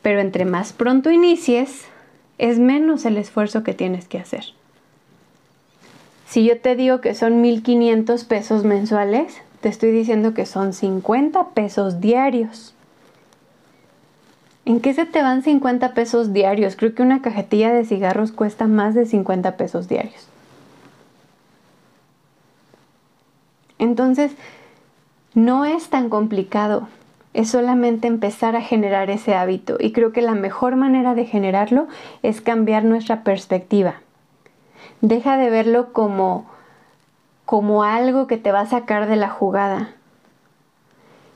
Pero 0.03 0.19
entre 0.19 0.45
más 0.45 0.73
pronto 0.73 1.09
inicies, 1.09 1.85
es 2.37 2.59
menos 2.59 3.05
el 3.05 3.17
esfuerzo 3.17 3.63
que 3.63 3.73
tienes 3.73 4.07
que 4.07 4.19
hacer. 4.19 4.43
Si 6.27 6.45
yo 6.45 6.59
te 6.59 6.75
digo 6.75 7.01
que 7.01 7.15
son 7.15 7.43
1.500 7.43 8.25
pesos 8.25 8.63
mensuales, 8.63 9.41
te 9.61 9.69
estoy 9.69 9.91
diciendo 9.91 10.33
que 10.33 10.45
son 10.45 10.73
50 10.73 11.49
pesos 11.49 12.01
diarios. 12.01 12.73
¿En 14.65 14.79
qué 14.79 14.93
se 14.93 15.05
te 15.05 15.21
van 15.21 15.43
50 15.43 15.93
pesos 15.93 16.33
diarios? 16.33 16.75
Creo 16.75 16.95
que 16.95 17.03
una 17.03 17.21
cajetilla 17.21 17.73
de 17.73 17.85
cigarros 17.85 18.31
cuesta 18.31 18.67
más 18.67 18.95
de 18.95 19.05
50 19.05 19.57
pesos 19.57 19.87
diarios. 19.87 20.27
Entonces, 23.77 24.31
no 25.33 25.65
es 25.65 25.89
tan 25.89 26.09
complicado, 26.09 26.87
es 27.33 27.49
solamente 27.49 28.07
empezar 28.07 28.55
a 28.55 28.61
generar 28.61 29.09
ese 29.09 29.35
hábito 29.35 29.77
y 29.79 29.91
creo 29.91 30.11
que 30.11 30.21
la 30.21 30.35
mejor 30.35 30.75
manera 30.75 31.15
de 31.15 31.25
generarlo 31.25 31.87
es 32.21 32.41
cambiar 32.41 32.83
nuestra 32.83 33.23
perspectiva. 33.23 33.95
Deja 35.01 35.37
de 35.37 35.49
verlo 35.49 35.93
como 35.93 36.45
como 37.45 37.83
algo 37.83 38.25
que 38.25 38.37
te 38.37 38.51
va 38.51 38.61
a 38.61 38.65
sacar 38.65 39.07
de 39.07 39.15
la 39.15 39.29
jugada. 39.29 39.89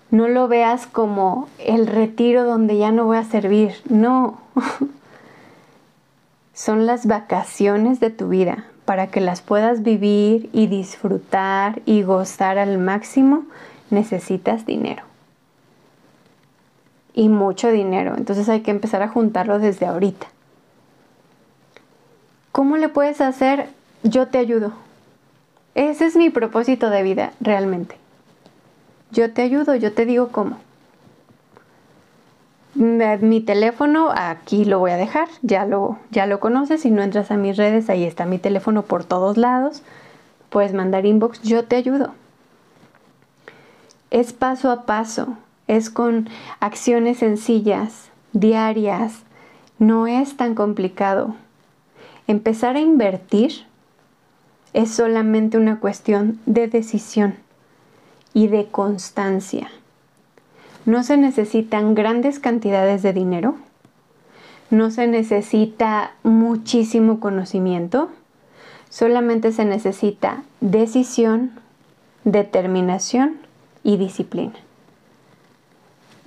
No 0.10 0.28
lo 0.28 0.48
veas 0.48 0.88
como 0.88 1.50
el 1.60 1.86
retiro 1.86 2.46
donde 2.46 2.78
ya 2.78 2.92
no 2.92 3.06
voy 3.06 3.18
a 3.18 3.24
servir. 3.24 3.74
No. 3.90 4.40
Son 6.54 6.86
las 6.86 7.06
vacaciones 7.06 8.00
de 8.00 8.10
tu 8.10 8.30
vida 8.30 8.66
para 8.86 9.08
que 9.08 9.20
las 9.20 9.42
puedas 9.42 9.84
vivir 9.84 10.50
y 10.54 10.68
disfrutar 10.68 11.82
y 11.86 12.04
gozar 12.04 12.58
al 12.58 12.78
máximo. 12.78 13.44
Necesitas 13.90 14.66
dinero. 14.66 15.04
Y 17.18 17.30
mucho 17.30 17.72
dinero. 17.72 18.14
Entonces 18.16 18.48
hay 18.48 18.62
que 18.62 18.70
empezar 18.70 19.02
a 19.02 19.08
juntarlo 19.08 19.58
desde 19.58 19.88
ahorita. 19.88 20.28
¿Cómo 22.52 22.78
le 22.78 22.90
puedes 22.90 23.22
hacer? 23.22 23.70
Yo 24.04 24.28
te 24.28 24.38
ayudo. 24.38 24.72
Ese 25.74 26.06
es 26.06 26.16
mi 26.16 26.30
propósito 26.30 26.92
de 26.92 27.02
vida, 27.02 27.34
realmente. 27.42 27.98
Yo 29.10 29.34
te 29.34 29.42
ayudo, 29.42 29.74
yo 29.74 29.94
te 29.94 30.06
digo 30.06 30.28
cómo. 30.28 30.60
Mi 32.76 33.42
teléfono 33.42 34.12
aquí 34.16 34.64
lo 34.64 34.78
voy 34.78 34.92
a 34.92 34.98
dejar, 34.98 35.28
ya 35.42 35.66
lo, 35.66 35.98
ya 36.12 36.28
lo 36.28 36.40
conoces, 36.40 36.82
si 36.82 36.92
no 36.92 37.02
entras 37.02 37.32
a 37.32 37.38
mis 37.38 37.58
redes, 37.58 37.90
ahí 37.90 38.04
está 38.04 38.28
mi 38.28 38.38
teléfono 38.38 38.84
por 38.84 39.04
todos 39.04 39.38
lados, 39.38 39.82
puedes 40.52 40.76
mandar 40.76 41.08
inbox, 41.08 41.42
yo 41.42 41.66
te 41.66 41.78
ayudo. 41.78 42.14
Es 44.12 44.34
paso 44.34 44.70
a 44.70 44.86
paso, 44.86 45.36
es 45.68 45.90
con 45.90 46.30
acciones 46.60 47.20
sencillas, 47.20 48.10
diarias, 48.34 49.24
no 49.80 50.08
es 50.08 50.38
tan 50.38 50.56
complicado. 50.56 51.36
Empezar 52.28 52.76
a 52.76 52.82
invertir 52.82 53.66
es 54.74 54.92
solamente 54.92 55.58
una 55.58 55.80
cuestión 55.80 56.40
de 56.46 56.68
decisión 56.68 57.36
y 58.34 58.48
de 58.48 58.68
constancia. 58.68 59.70
No 60.86 61.04
se 61.04 61.18
necesitan 61.18 61.96
grandes 61.96 62.40
cantidades 62.40 63.02
de 63.02 63.14
dinero, 63.14 63.56
no 64.70 64.92
se 64.92 65.08
necesita 65.08 66.14
muchísimo 66.24 67.20
conocimiento, 67.20 68.10
solamente 68.90 69.52
se 69.52 69.66
necesita 69.66 70.44
decisión, 70.62 71.52
determinación 72.24 73.38
y 73.84 73.98
disciplina. 73.98 74.67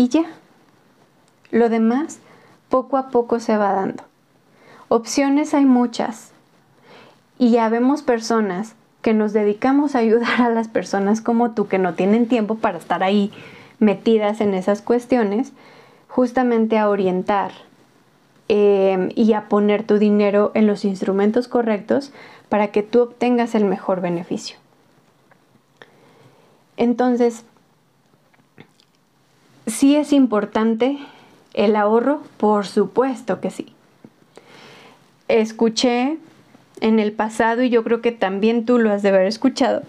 Y 0.00 0.08
ya, 0.08 0.24
lo 1.50 1.68
demás 1.68 2.20
poco 2.70 2.96
a 2.96 3.10
poco 3.10 3.38
se 3.38 3.58
va 3.58 3.74
dando. 3.74 4.02
Opciones 4.88 5.52
hay 5.52 5.66
muchas, 5.66 6.30
y 7.36 7.50
ya 7.50 7.68
vemos 7.68 8.00
personas 8.00 8.76
que 9.02 9.12
nos 9.12 9.34
dedicamos 9.34 9.94
a 9.94 9.98
ayudar 9.98 10.40
a 10.40 10.48
las 10.48 10.68
personas 10.68 11.20
como 11.20 11.50
tú 11.50 11.68
que 11.68 11.78
no 11.78 11.92
tienen 11.92 12.28
tiempo 12.28 12.54
para 12.54 12.78
estar 12.78 13.02
ahí 13.02 13.30
metidas 13.78 14.40
en 14.40 14.54
esas 14.54 14.80
cuestiones, 14.80 15.52
justamente 16.08 16.78
a 16.78 16.88
orientar 16.88 17.52
em, 18.48 19.10
y 19.14 19.34
a 19.34 19.50
poner 19.50 19.82
tu 19.82 19.98
dinero 19.98 20.50
en 20.54 20.66
los 20.66 20.86
instrumentos 20.86 21.46
correctos 21.46 22.10
para 22.48 22.68
que 22.68 22.82
tú 22.82 23.02
obtengas 23.02 23.54
el 23.54 23.66
mejor 23.66 24.00
beneficio. 24.00 24.56
Entonces, 26.78 27.44
sí 29.70 29.96
es 29.96 30.12
importante 30.12 30.98
el 31.54 31.76
ahorro, 31.76 32.22
por 32.36 32.66
supuesto 32.66 33.40
que 33.40 33.50
sí. 33.50 33.72
Escuché 35.28 36.18
en 36.80 36.98
el 36.98 37.12
pasado 37.12 37.62
y 37.62 37.70
yo 37.70 37.84
creo 37.84 38.00
que 38.00 38.12
también 38.12 38.64
tú 38.64 38.78
lo 38.78 38.92
has 38.92 39.02
de 39.02 39.10
haber 39.10 39.26
escuchado. 39.26 39.82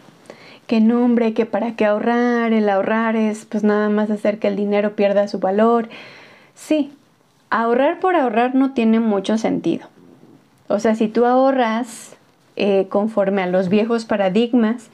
Que 0.67 0.79
no, 0.79 1.03
hombre, 1.03 1.33
que 1.33 1.45
para 1.45 1.75
qué 1.75 1.85
ahorrar, 1.85 2.53
el 2.53 2.69
ahorrar 2.69 3.15
es 3.15 3.45
pues 3.45 3.63
nada 3.63 3.89
más 3.89 4.09
hacer 4.09 4.39
que 4.39 4.47
el 4.47 4.55
dinero 4.55 4.95
pierda 4.95 5.27
su 5.27 5.39
valor. 5.39 5.89
Sí, 6.55 6.91
ahorrar 7.49 7.99
por 7.99 8.15
ahorrar 8.15 8.55
no 8.55 8.73
tiene 8.73 8.99
mucho 8.99 9.37
sentido. 9.37 9.87
O 10.67 10.79
sea, 10.79 10.95
si 10.95 11.07
tú 11.07 11.25
ahorras 11.25 12.15
eh, 12.55 12.87
conforme 12.89 13.41
a 13.41 13.47
los 13.47 13.69
viejos 13.69 14.05
paradigmas, 14.05 14.89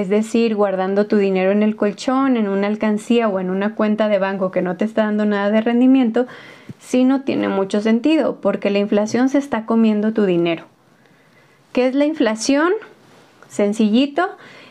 es 0.00 0.08
decir, 0.08 0.56
guardando 0.56 1.06
tu 1.06 1.18
dinero 1.18 1.52
en 1.52 1.62
el 1.62 1.76
colchón, 1.76 2.36
en 2.36 2.48
una 2.48 2.66
alcancía 2.66 3.28
o 3.28 3.38
en 3.38 3.48
una 3.48 3.76
cuenta 3.76 4.08
de 4.08 4.18
banco 4.18 4.50
que 4.50 4.60
no 4.60 4.76
te 4.76 4.84
está 4.84 5.04
dando 5.04 5.24
nada 5.24 5.52
de 5.52 5.60
rendimiento, 5.60 6.26
sí 6.80 7.04
no 7.04 7.22
tiene 7.22 7.46
mucho 7.46 7.80
sentido, 7.80 8.40
porque 8.40 8.70
la 8.70 8.80
inflación 8.80 9.28
se 9.28 9.38
está 9.38 9.66
comiendo 9.66 10.12
tu 10.12 10.24
dinero. 10.24 10.64
¿Qué 11.72 11.86
es 11.86 11.94
la 11.94 12.06
inflación? 12.06 12.72
Sencillito, 13.48 14.28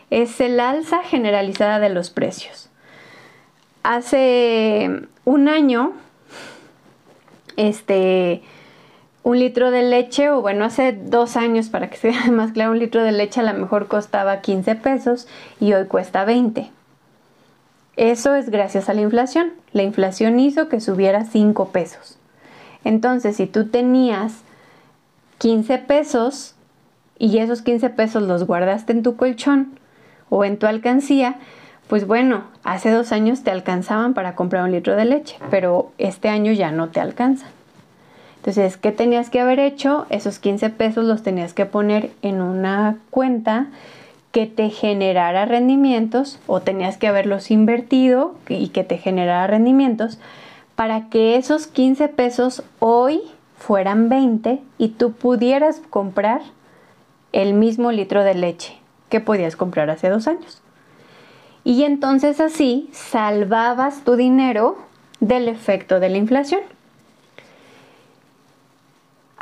es 0.09 0.41
el 0.41 0.59
alza 0.59 1.01
generalizada 1.03 1.79
de 1.79 1.87
los 1.87 2.09
precios. 2.09 2.69
Hace 3.81 5.07
un 5.23 5.47
año, 5.47 5.93
este, 7.55 8.41
un 9.23 9.39
litro 9.39 9.71
de 9.71 9.83
leche, 9.83 10.29
o 10.29 10.41
bueno, 10.41 10.65
hace 10.65 10.91
dos 10.91 11.37
años, 11.37 11.69
para 11.69 11.89
que 11.89 11.97
sea 12.13 12.29
más 12.31 12.51
claro, 12.51 12.71
un 12.71 12.79
litro 12.79 13.03
de 13.03 13.11
leche 13.11 13.39
a 13.39 13.43
lo 13.43 13.57
mejor 13.57 13.87
costaba 13.87 14.41
15 14.41 14.75
pesos 14.75 15.27
y 15.59 15.73
hoy 15.73 15.87
cuesta 15.87 16.25
20. 16.25 16.71
Eso 17.95 18.35
es 18.35 18.49
gracias 18.49 18.89
a 18.89 18.93
la 18.93 19.01
inflación. 19.01 19.53
La 19.71 19.83
inflación 19.83 20.39
hizo 20.39 20.67
que 20.67 20.79
subiera 20.79 21.25
5 21.25 21.69
pesos. 21.69 22.17
Entonces, 22.83 23.37
si 23.37 23.45
tú 23.45 23.67
tenías 23.69 24.41
15 25.37 25.77
pesos, 25.77 26.55
y 27.23 27.37
esos 27.37 27.61
15 27.61 27.89
pesos 27.91 28.23
los 28.23 28.45
guardaste 28.45 28.91
en 28.91 29.03
tu 29.03 29.15
colchón 29.15 29.79
o 30.29 30.43
en 30.43 30.57
tu 30.57 30.65
alcancía, 30.65 31.35
pues 31.87 32.07
bueno, 32.07 32.43
hace 32.63 32.91
dos 32.91 33.11
años 33.11 33.43
te 33.43 33.51
alcanzaban 33.51 34.13
para 34.13 34.35
comprar 34.35 34.63
un 34.63 34.71
litro 34.71 34.95
de 34.95 35.05
leche, 35.05 35.37
pero 35.49 35.91
este 35.97 36.29
año 36.29 36.51
ya 36.51 36.71
no 36.71 36.89
te 36.89 36.99
alcanza. 36.99 37.47
Entonces, 38.43 38.75
¿qué 38.75 38.91
tenías 38.91 39.29
que 39.29 39.39
haber 39.39 39.57
hecho? 39.59 40.05
Esos 40.09 40.37
15 40.37 40.69
pesos 40.71 41.05
los 41.05 41.23
tenías 41.23 41.53
que 41.53 41.65
poner 41.65 42.11
en 42.21 42.41
una 42.41 42.97
cuenta 43.09 43.67
que 44.33 44.47
te 44.47 44.69
generara 44.69 45.45
rendimientos 45.45 46.39
o 46.45 46.59
tenías 46.59 46.97
que 46.97 47.07
haberlos 47.07 47.51
invertido 47.51 48.35
y 48.49 48.67
que 48.67 48.83
te 48.83 48.97
generara 48.97 49.47
rendimientos 49.47 50.19
para 50.75 51.07
que 51.07 51.37
esos 51.37 51.67
15 51.67 52.09
pesos 52.09 52.63
hoy 52.79 53.21
fueran 53.55 54.09
20 54.09 54.59
y 54.77 54.89
tú 54.89 55.13
pudieras 55.13 55.81
comprar 55.89 56.41
el 57.31 57.53
mismo 57.53 57.93
litro 57.93 58.25
de 58.25 58.35
leche 58.35 58.77
que 59.07 59.21
podías 59.21 59.55
comprar 59.55 59.89
hace 59.89 60.09
dos 60.09 60.27
años. 60.27 60.61
Y 61.63 61.83
entonces 61.83 62.41
así 62.41 62.89
salvabas 62.91 64.03
tu 64.03 64.17
dinero 64.17 64.75
del 65.21 65.47
efecto 65.47 66.01
de 66.01 66.09
la 66.09 66.17
inflación. 66.17 66.72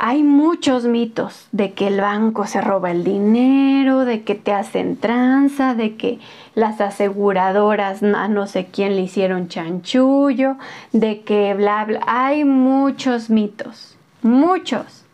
Hay 0.04 0.24
muchos 0.24 0.82
mitos 0.84 1.46
de 1.52 1.74
que 1.74 1.86
el 1.86 2.00
banco 2.00 2.44
se 2.48 2.60
roba 2.60 2.90
el 2.90 3.04
dinero, 3.04 4.04
de 4.04 4.24
que 4.24 4.34
te 4.34 4.52
hacen 4.52 4.96
tranza, 4.96 5.76
de 5.76 5.94
que 5.94 6.18
las 6.56 6.80
aseguradoras 6.80 8.02
a 8.02 8.26
no 8.26 8.48
sé 8.48 8.66
quién 8.66 8.96
le 8.96 9.02
hicieron 9.02 9.46
chanchullo, 9.46 10.56
de 10.90 11.20
que 11.20 11.54
bla 11.54 11.84
bla. 11.84 12.00
Hay 12.08 12.44
muchos 12.44 13.30
mitos, 13.30 13.96
muchos. 14.22 15.04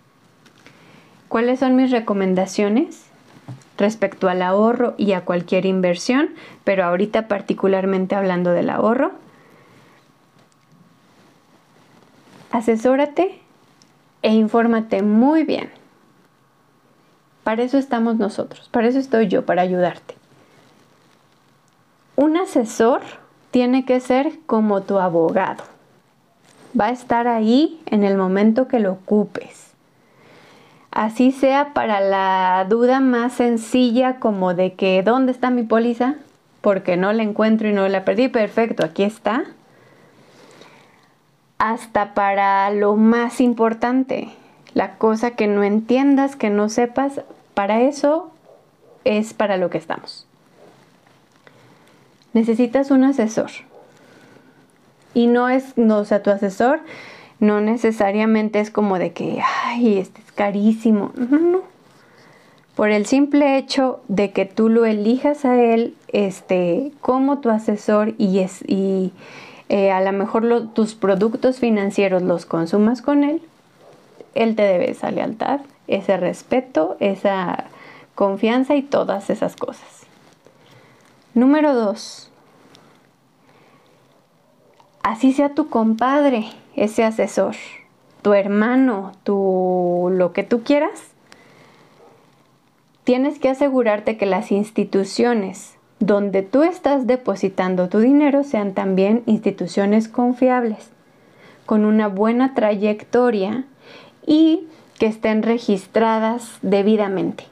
¿Cuáles 1.29 1.61
son 1.61 1.77
mis 1.77 1.91
recomendaciones? 1.91 3.05
respecto 3.77 4.29
al 4.29 4.43
ahorro 4.43 4.95
y 4.97 5.13
a 5.13 5.21
cualquier 5.21 5.67
inversión, 5.67 6.31
pero 6.65 6.85
ahorita 6.85 7.29
particularmente 7.29 8.17
hablando 8.17 8.51
del 8.51 8.71
ahorro. 8.71 9.13
Asesórate 12.51 13.41
e 14.23 14.33
infórmate 14.33 15.03
muy 15.03 15.45
bien. 15.45 15.71
Para 17.45 17.63
eso 17.63 17.79
estamos 17.79 18.17
nosotros, 18.17 18.69
para 18.69 18.89
eso 18.89 18.99
estoy 18.99 19.29
yo, 19.29 19.47
para 19.47 19.63
ayudarte. 19.63 20.15
Un 22.17 22.37
asesor 22.37 23.01
tiene 23.51 23.85
que 23.85 24.01
ser 24.01 24.39
como 24.47 24.83
tu 24.83 24.99
abogado. 24.99 25.65
Va 26.79 26.87
a 26.87 26.91
estar 26.91 27.27
ahí 27.27 27.81
en 27.87 28.05
el 28.05 28.17
momento 28.17 28.69
que 28.69 28.81
lo 28.81 28.93
ocupes. 28.93 29.73
Así 30.91 31.33
sea 31.33 31.73
para 31.75 32.01
la 32.01 32.67
duda 32.69 33.01
más 33.01 33.35
sencilla 33.35 34.19
como 34.19 34.55
de 34.55 34.75
que 34.75 35.03
¿dónde 35.03 35.33
está 35.33 35.51
mi 35.51 35.63
póliza? 35.63 36.17
Porque 36.61 36.97
no 36.97 37.13
la 37.13 37.23
encuentro 37.23 37.69
y 37.69 37.73
no 37.73 37.89
la 37.89 38.05
perdí. 38.05 38.29
Perfecto, 38.29 38.85
aquí 38.85 39.05
está 39.05 39.45
hasta 41.59 42.15
para 42.15 42.71
lo 42.71 42.97
más 42.97 43.41
importante, 43.41 44.29
la 44.75 44.97
cosa 44.97 45.33
que 45.33 45.47
no 45.47 45.63
entiendas, 45.65 46.37
que 46.37 46.51
no 46.51 46.69
sepas, 46.69 47.23
para 47.55 47.83
eso 47.83 48.31
es 49.05 49.35
para 49.35 49.57
lo 49.57 49.71
que 49.71 49.79
estamos. 49.79 50.27
Necesitas 52.33 52.91
un 52.91 53.05
asesor. 53.05 53.51
Y 55.15 55.27
no 55.27 55.49
es, 55.49 55.77
no, 55.77 55.99
o 55.99 56.05
sea, 56.05 56.23
tu 56.23 56.31
asesor 56.31 56.81
no 57.41 57.61
necesariamente 57.61 58.61
es 58.61 58.71
como 58.71 58.99
de 58.99 59.13
que, 59.13 59.41
ay, 59.65 59.99
este 59.99 60.21
es 60.21 60.33
carísimo. 60.33 61.13
No, 61.17 61.39
no. 61.39 61.63
Por 62.75 62.91
el 62.91 63.07
simple 63.07 63.59
hecho 63.59 64.01
de 64.07 64.31
que 64.31 64.45
tú 64.45 64.69
lo 64.69 64.85
elijas 64.85 65.45
a 65.45 65.61
él 65.61 65.97
este, 66.13 66.93
como 67.01 67.39
tu 67.39 67.51
asesor 67.51 68.15
y, 68.19 68.39
es, 68.39 68.63
y, 68.69 69.13
eh, 69.69 69.91
a 69.91 70.01
lo 70.01 70.13
mejor 70.13 70.69
tus 70.73 70.95
productos 70.95 71.59
financieros 71.59 72.23
los 72.23 72.47
consumas 72.47 73.03
con 73.03 73.25
él, 73.25 73.43
él 74.35 74.57
te 74.57 74.63
debe 74.63 74.91
esa 74.91 75.11
lealtad, 75.11 75.61
ese 75.89 76.17
respeto, 76.17 76.97
esa 77.01 77.65
confianza 78.15 78.77
y 78.77 78.83
todas 78.83 79.31
esas 79.31 79.57
cosas. 79.57 80.07
Número 81.35 81.75
dos, 81.75 82.31
así 85.03 85.33
sea 85.33 85.55
tu 85.55 85.69
compadre, 85.69 86.47
ese 86.75 87.05
asesor, 87.05 87.57
tu 88.23 88.33
hermano, 88.35 89.13
tu 89.23 90.09
lo 90.13 90.33
que 90.33 90.43
tú 90.43 90.63
quieras, 90.63 91.01
tienes 93.05 93.39
que 93.39 93.49
asegurarte 93.49 94.17
que 94.17 94.27
las 94.27 94.51
instituciones 94.53 95.78
donde 96.01 96.43
tú 96.43 96.63
estás 96.63 97.07
depositando 97.07 97.89
tu 97.89 97.99
dinero 97.99 98.45
sean 98.45 98.73
también 98.73 99.23
instituciones 99.27 100.09
confiables, 100.09 100.91
con 101.67 101.85
una 101.85 102.09
buena 102.09 102.55
trayectoria 102.55 103.65
y 104.27 104.69
que 104.99 105.07
estén 105.07 105.43
registradas 105.43 106.59
debidamente. 106.63 107.45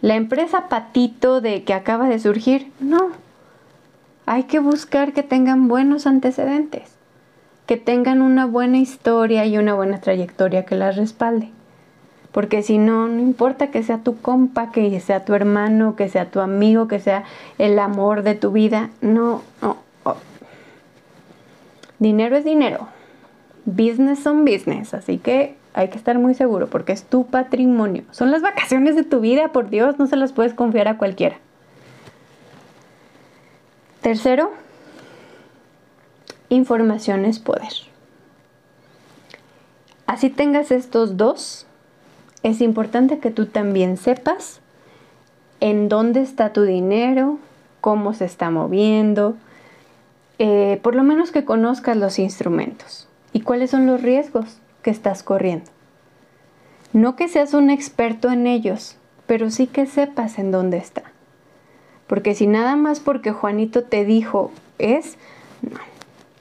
La 0.00 0.14
empresa 0.14 0.68
patito 0.68 1.40
de 1.40 1.64
que 1.64 1.74
acaba 1.74 2.08
de 2.08 2.18
surgir, 2.18 2.70
no. 2.80 3.10
Hay 4.26 4.44
que 4.44 4.58
buscar 4.58 5.12
que 5.12 5.22
tengan 5.22 5.68
buenos 5.68 6.06
antecedentes, 6.06 6.96
que 7.66 7.76
tengan 7.76 8.22
una 8.22 8.44
buena 8.46 8.78
historia 8.78 9.46
y 9.46 9.56
una 9.56 9.74
buena 9.74 10.00
trayectoria 10.00 10.66
que 10.66 10.74
las 10.74 10.96
respalde. 10.96 11.50
Porque 12.36 12.62
si 12.62 12.76
no, 12.76 13.08
no 13.08 13.22
importa 13.22 13.70
que 13.70 13.82
sea 13.82 14.02
tu 14.02 14.18
compa, 14.18 14.70
que 14.70 15.00
sea 15.00 15.24
tu 15.24 15.32
hermano, 15.32 15.96
que 15.96 16.10
sea 16.10 16.30
tu 16.30 16.40
amigo, 16.40 16.86
que 16.86 16.98
sea 16.98 17.24
el 17.56 17.78
amor 17.78 18.22
de 18.24 18.34
tu 18.34 18.52
vida, 18.52 18.90
no, 19.00 19.42
no. 19.62 19.78
Oh. 20.04 20.16
Dinero 21.98 22.36
es 22.36 22.44
dinero. 22.44 22.88
Business 23.64 24.18
son 24.18 24.44
business. 24.44 24.92
Así 24.92 25.16
que 25.16 25.56
hay 25.72 25.88
que 25.88 25.96
estar 25.96 26.18
muy 26.18 26.34
seguro 26.34 26.66
porque 26.66 26.92
es 26.92 27.04
tu 27.04 27.24
patrimonio. 27.24 28.04
Son 28.10 28.30
las 28.30 28.42
vacaciones 28.42 28.96
de 28.96 29.04
tu 29.04 29.20
vida, 29.20 29.48
por 29.48 29.70
Dios, 29.70 29.98
no 29.98 30.06
se 30.06 30.16
las 30.16 30.34
puedes 30.34 30.52
confiar 30.52 30.88
a 30.88 30.98
cualquiera. 30.98 31.38
Tercero, 34.02 34.52
información 36.50 37.24
es 37.24 37.38
poder. 37.38 37.72
Así 40.06 40.28
tengas 40.28 40.70
estos 40.70 41.16
dos, 41.16 41.65
es 42.46 42.60
importante 42.60 43.18
que 43.18 43.32
tú 43.32 43.46
también 43.46 43.96
sepas 43.96 44.60
en 45.58 45.88
dónde 45.88 46.22
está 46.22 46.52
tu 46.52 46.62
dinero, 46.62 47.38
cómo 47.80 48.14
se 48.14 48.24
está 48.24 48.50
moviendo, 48.50 49.36
eh, 50.38 50.78
por 50.80 50.94
lo 50.94 51.02
menos 51.02 51.32
que 51.32 51.44
conozcas 51.44 51.96
los 51.96 52.20
instrumentos 52.20 53.08
y 53.32 53.40
cuáles 53.40 53.70
son 53.70 53.86
los 53.86 54.00
riesgos 54.00 54.58
que 54.82 54.90
estás 54.90 55.24
corriendo. 55.24 55.72
No 56.92 57.16
que 57.16 57.26
seas 57.26 57.52
un 57.52 57.68
experto 57.68 58.30
en 58.30 58.46
ellos, 58.46 58.96
pero 59.26 59.50
sí 59.50 59.66
que 59.66 59.86
sepas 59.86 60.38
en 60.38 60.52
dónde 60.52 60.76
está. 60.76 61.02
Porque 62.06 62.36
si 62.36 62.46
nada 62.46 62.76
más 62.76 63.00
porque 63.00 63.32
Juanito 63.32 63.82
te 63.82 64.04
dijo 64.04 64.52
es, 64.78 65.16
no, 65.62 65.80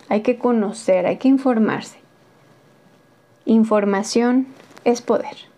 hay 0.08 0.22
que 0.22 0.38
conocer, 0.38 1.08
hay 1.08 1.18
que 1.18 1.30
informarse. 1.30 1.98
Información 3.46 4.46
es 4.84 5.02
poder. 5.02 5.55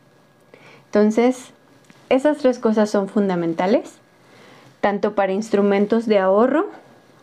Entonces, 0.88 1.52
esas 2.10 2.38
tres 2.38 2.60
cosas 2.60 2.90
son 2.90 3.10
fundamentales, 3.10 3.94
tanto 4.82 5.16
para 5.16 5.34
instrumentos 5.34 6.06
de 6.06 6.20
ahorro, 6.20 6.68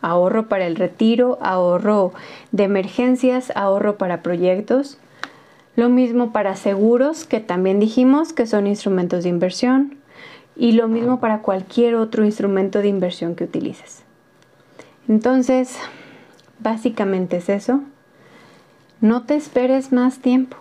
ahorro 0.03 0.49
para 0.49 0.67
el 0.67 0.77
retiro, 0.77 1.39
ahorro 1.41 2.13
de 2.53 2.65
emergencias, 2.65 3.51
ahorro 3.57 3.97
para 3.97 4.23
proyectos. 4.23 4.99
Lo 5.77 5.89
mismo 5.89 6.31
para 6.33 6.57
seguros, 6.57 7.25
que 7.25 7.41
también 7.41 7.81
dijimos 7.81 8.33
que 8.33 8.47
son 8.47 8.67
instrumentos 8.67 9.25
de 9.25 9.31
inversión. 9.31 9.97
Y 10.57 10.73
lo 10.73 10.87
mismo 10.87 11.19
para 11.19 11.41
cualquier 11.41 11.97
otro 11.97 12.25
instrumento 12.25 12.81
de 12.81 12.89
inversión 12.89 13.35
que 13.35 13.45
utilices. 13.45 14.03
Entonces, 15.09 15.77
básicamente 16.61 17.39
es 17.39 17.49
eso. 17.49 17.81
No 19.01 19.25
te 19.25 19.35
esperes 19.35 19.91
más 19.91 20.19
tiempo. 20.19 20.57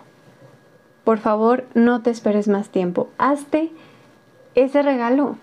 Por 1.04 1.18
favor, 1.18 1.64
no 1.74 2.00
te 2.00 2.10
esperes 2.10 2.48
más 2.48 2.70
tiempo. 2.70 3.08
Hazte 3.18 3.70
ese 4.54 4.82
regalo. 4.82 5.36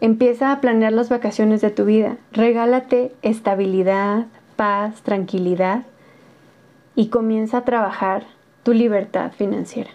Empieza 0.00 0.52
a 0.52 0.60
planear 0.60 0.92
las 0.92 1.08
vacaciones 1.08 1.60
de 1.60 1.70
tu 1.70 1.84
vida. 1.84 2.16
Regálate 2.32 3.12
estabilidad, 3.22 4.26
paz, 4.56 5.02
tranquilidad 5.02 5.82
y 6.94 7.08
comienza 7.08 7.58
a 7.58 7.64
trabajar 7.64 8.24
tu 8.62 8.72
libertad 8.72 9.32
financiera. 9.32 9.90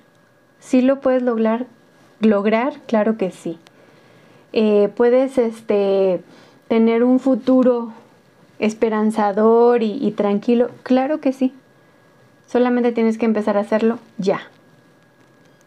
¿Sí 0.59 0.81
lo 0.81 0.99
puedes 0.99 1.23
lograr? 1.23 1.67
¿Lograr? 2.19 2.73
Claro 2.85 3.17
que 3.17 3.31
sí. 3.31 3.59
Eh, 4.51 4.89
puedes 4.95 5.37
este, 5.37 6.21
tener 6.67 7.03
un 7.03 7.19
futuro 7.19 7.93
esperanzador 8.59 9.83
y 9.83 10.11
tranquilo. 10.11 10.69
Claro 10.83 11.21
que 11.21 11.31
sí. 11.31 11.53
Solamente 12.47 12.93
tienes 12.93 13.17
que 13.17 13.25
empezar 13.25 13.57
a 13.57 13.61
hacerlo 13.61 13.99
ya. 14.17 14.39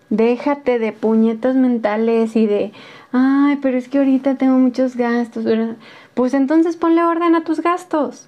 Déjate 0.08 0.78
de 0.78 0.92
puñetas 0.92 1.54
mentales 1.54 2.34
y 2.34 2.46
de, 2.46 2.72
ay, 3.12 3.58
pero 3.62 3.78
es 3.78 3.88
que 3.88 3.98
ahorita 3.98 4.34
tengo 4.34 4.58
muchos 4.58 4.96
gastos. 4.96 5.44
Pues 6.14 6.34
entonces 6.34 6.76
ponle 6.76 7.04
orden 7.04 7.36
a 7.36 7.44
tus 7.44 7.60
gastos. 7.60 8.26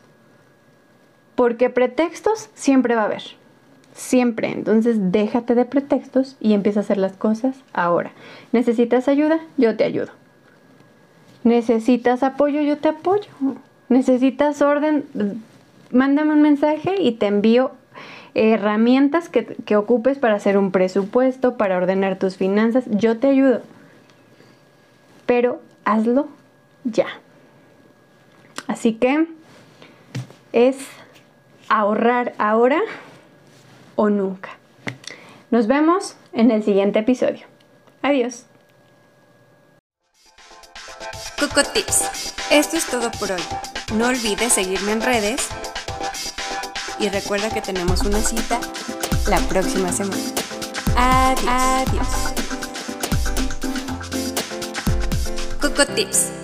Porque 1.35 1.71
pretextos 1.71 2.51
siempre 2.55 2.95
va 2.95 3.03
a 3.03 3.07
haber. 3.07 3.23
Siempre. 3.95 4.53
Entonces 4.53 5.11
déjate 5.11 5.55
de 5.55 5.65
pretextos 5.65 6.37
y 6.39 6.53
empieza 6.53 6.81
a 6.81 6.83
hacer 6.83 6.99
las 6.99 7.15
cosas 7.15 7.57
ahora. 7.73 8.13
¿Necesitas 8.53 9.09
ayuda? 9.09 9.41
Yo 9.57 9.77
te 9.77 9.85
ayudo. 9.85 10.13
¿Necesitas 11.43 12.23
apoyo? 12.23 12.61
Yo 12.61 12.79
te 12.79 12.91
apoyo. 12.91 13.29
¿Necesitas 13.89 14.63
orden? 14.63 15.05
Mándame 15.91 16.35
un 16.35 16.43
mensaje 16.43 16.95
y 17.01 17.13
te 17.13 17.27
envío 17.27 17.73
herramientas 18.35 19.29
que, 19.29 19.77
ocupes 19.77 20.19
para 20.19 20.35
hacer 20.35 20.57
un 20.57 20.71
presupuesto, 20.71 21.57
para 21.57 21.77
ordenar 21.77 22.19
tus 22.19 22.37
finanzas. 22.37 22.85
Yo 22.89 23.19
te 23.19 23.29
ayudo. 23.29 23.63
Pero 25.27 25.61
hazlo 25.85 26.29
ya. 26.85 27.07
Así 28.67 28.95
que 28.95 29.27
es 30.53 30.79
ahorrar 31.69 32.35
ahora 32.39 32.81
o 33.97 34.09
nunca. 34.09 34.51
Nos 35.51 35.67
vemos 35.67 36.17
en 36.33 36.51
el 36.51 36.63
siguiente 36.63 37.01
episodio. 37.01 37.47
Adiós. 38.03 38.47
Coco 41.39 41.63
Tips. 41.75 42.35
Esto 42.51 42.77
es 42.77 42.87
todo 42.87 43.11
por 43.19 43.33
hoy. 43.33 43.43
No 43.95 44.09
olvides 44.09 44.53
seguirme 44.53 44.93
en 44.93 45.03
redes 45.03 45.49
y 47.03 47.09
recuerda 47.09 47.51
que 47.51 47.61
tenemos 47.61 48.03
una 48.03 48.21
cita 48.21 48.61
la 49.27 49.39
próxima 49.49 49.93
semana. 49.93 50.23
Adiós. 50.97 51.49
Adiós. 51.49 52.09
Tips 55.97 56.42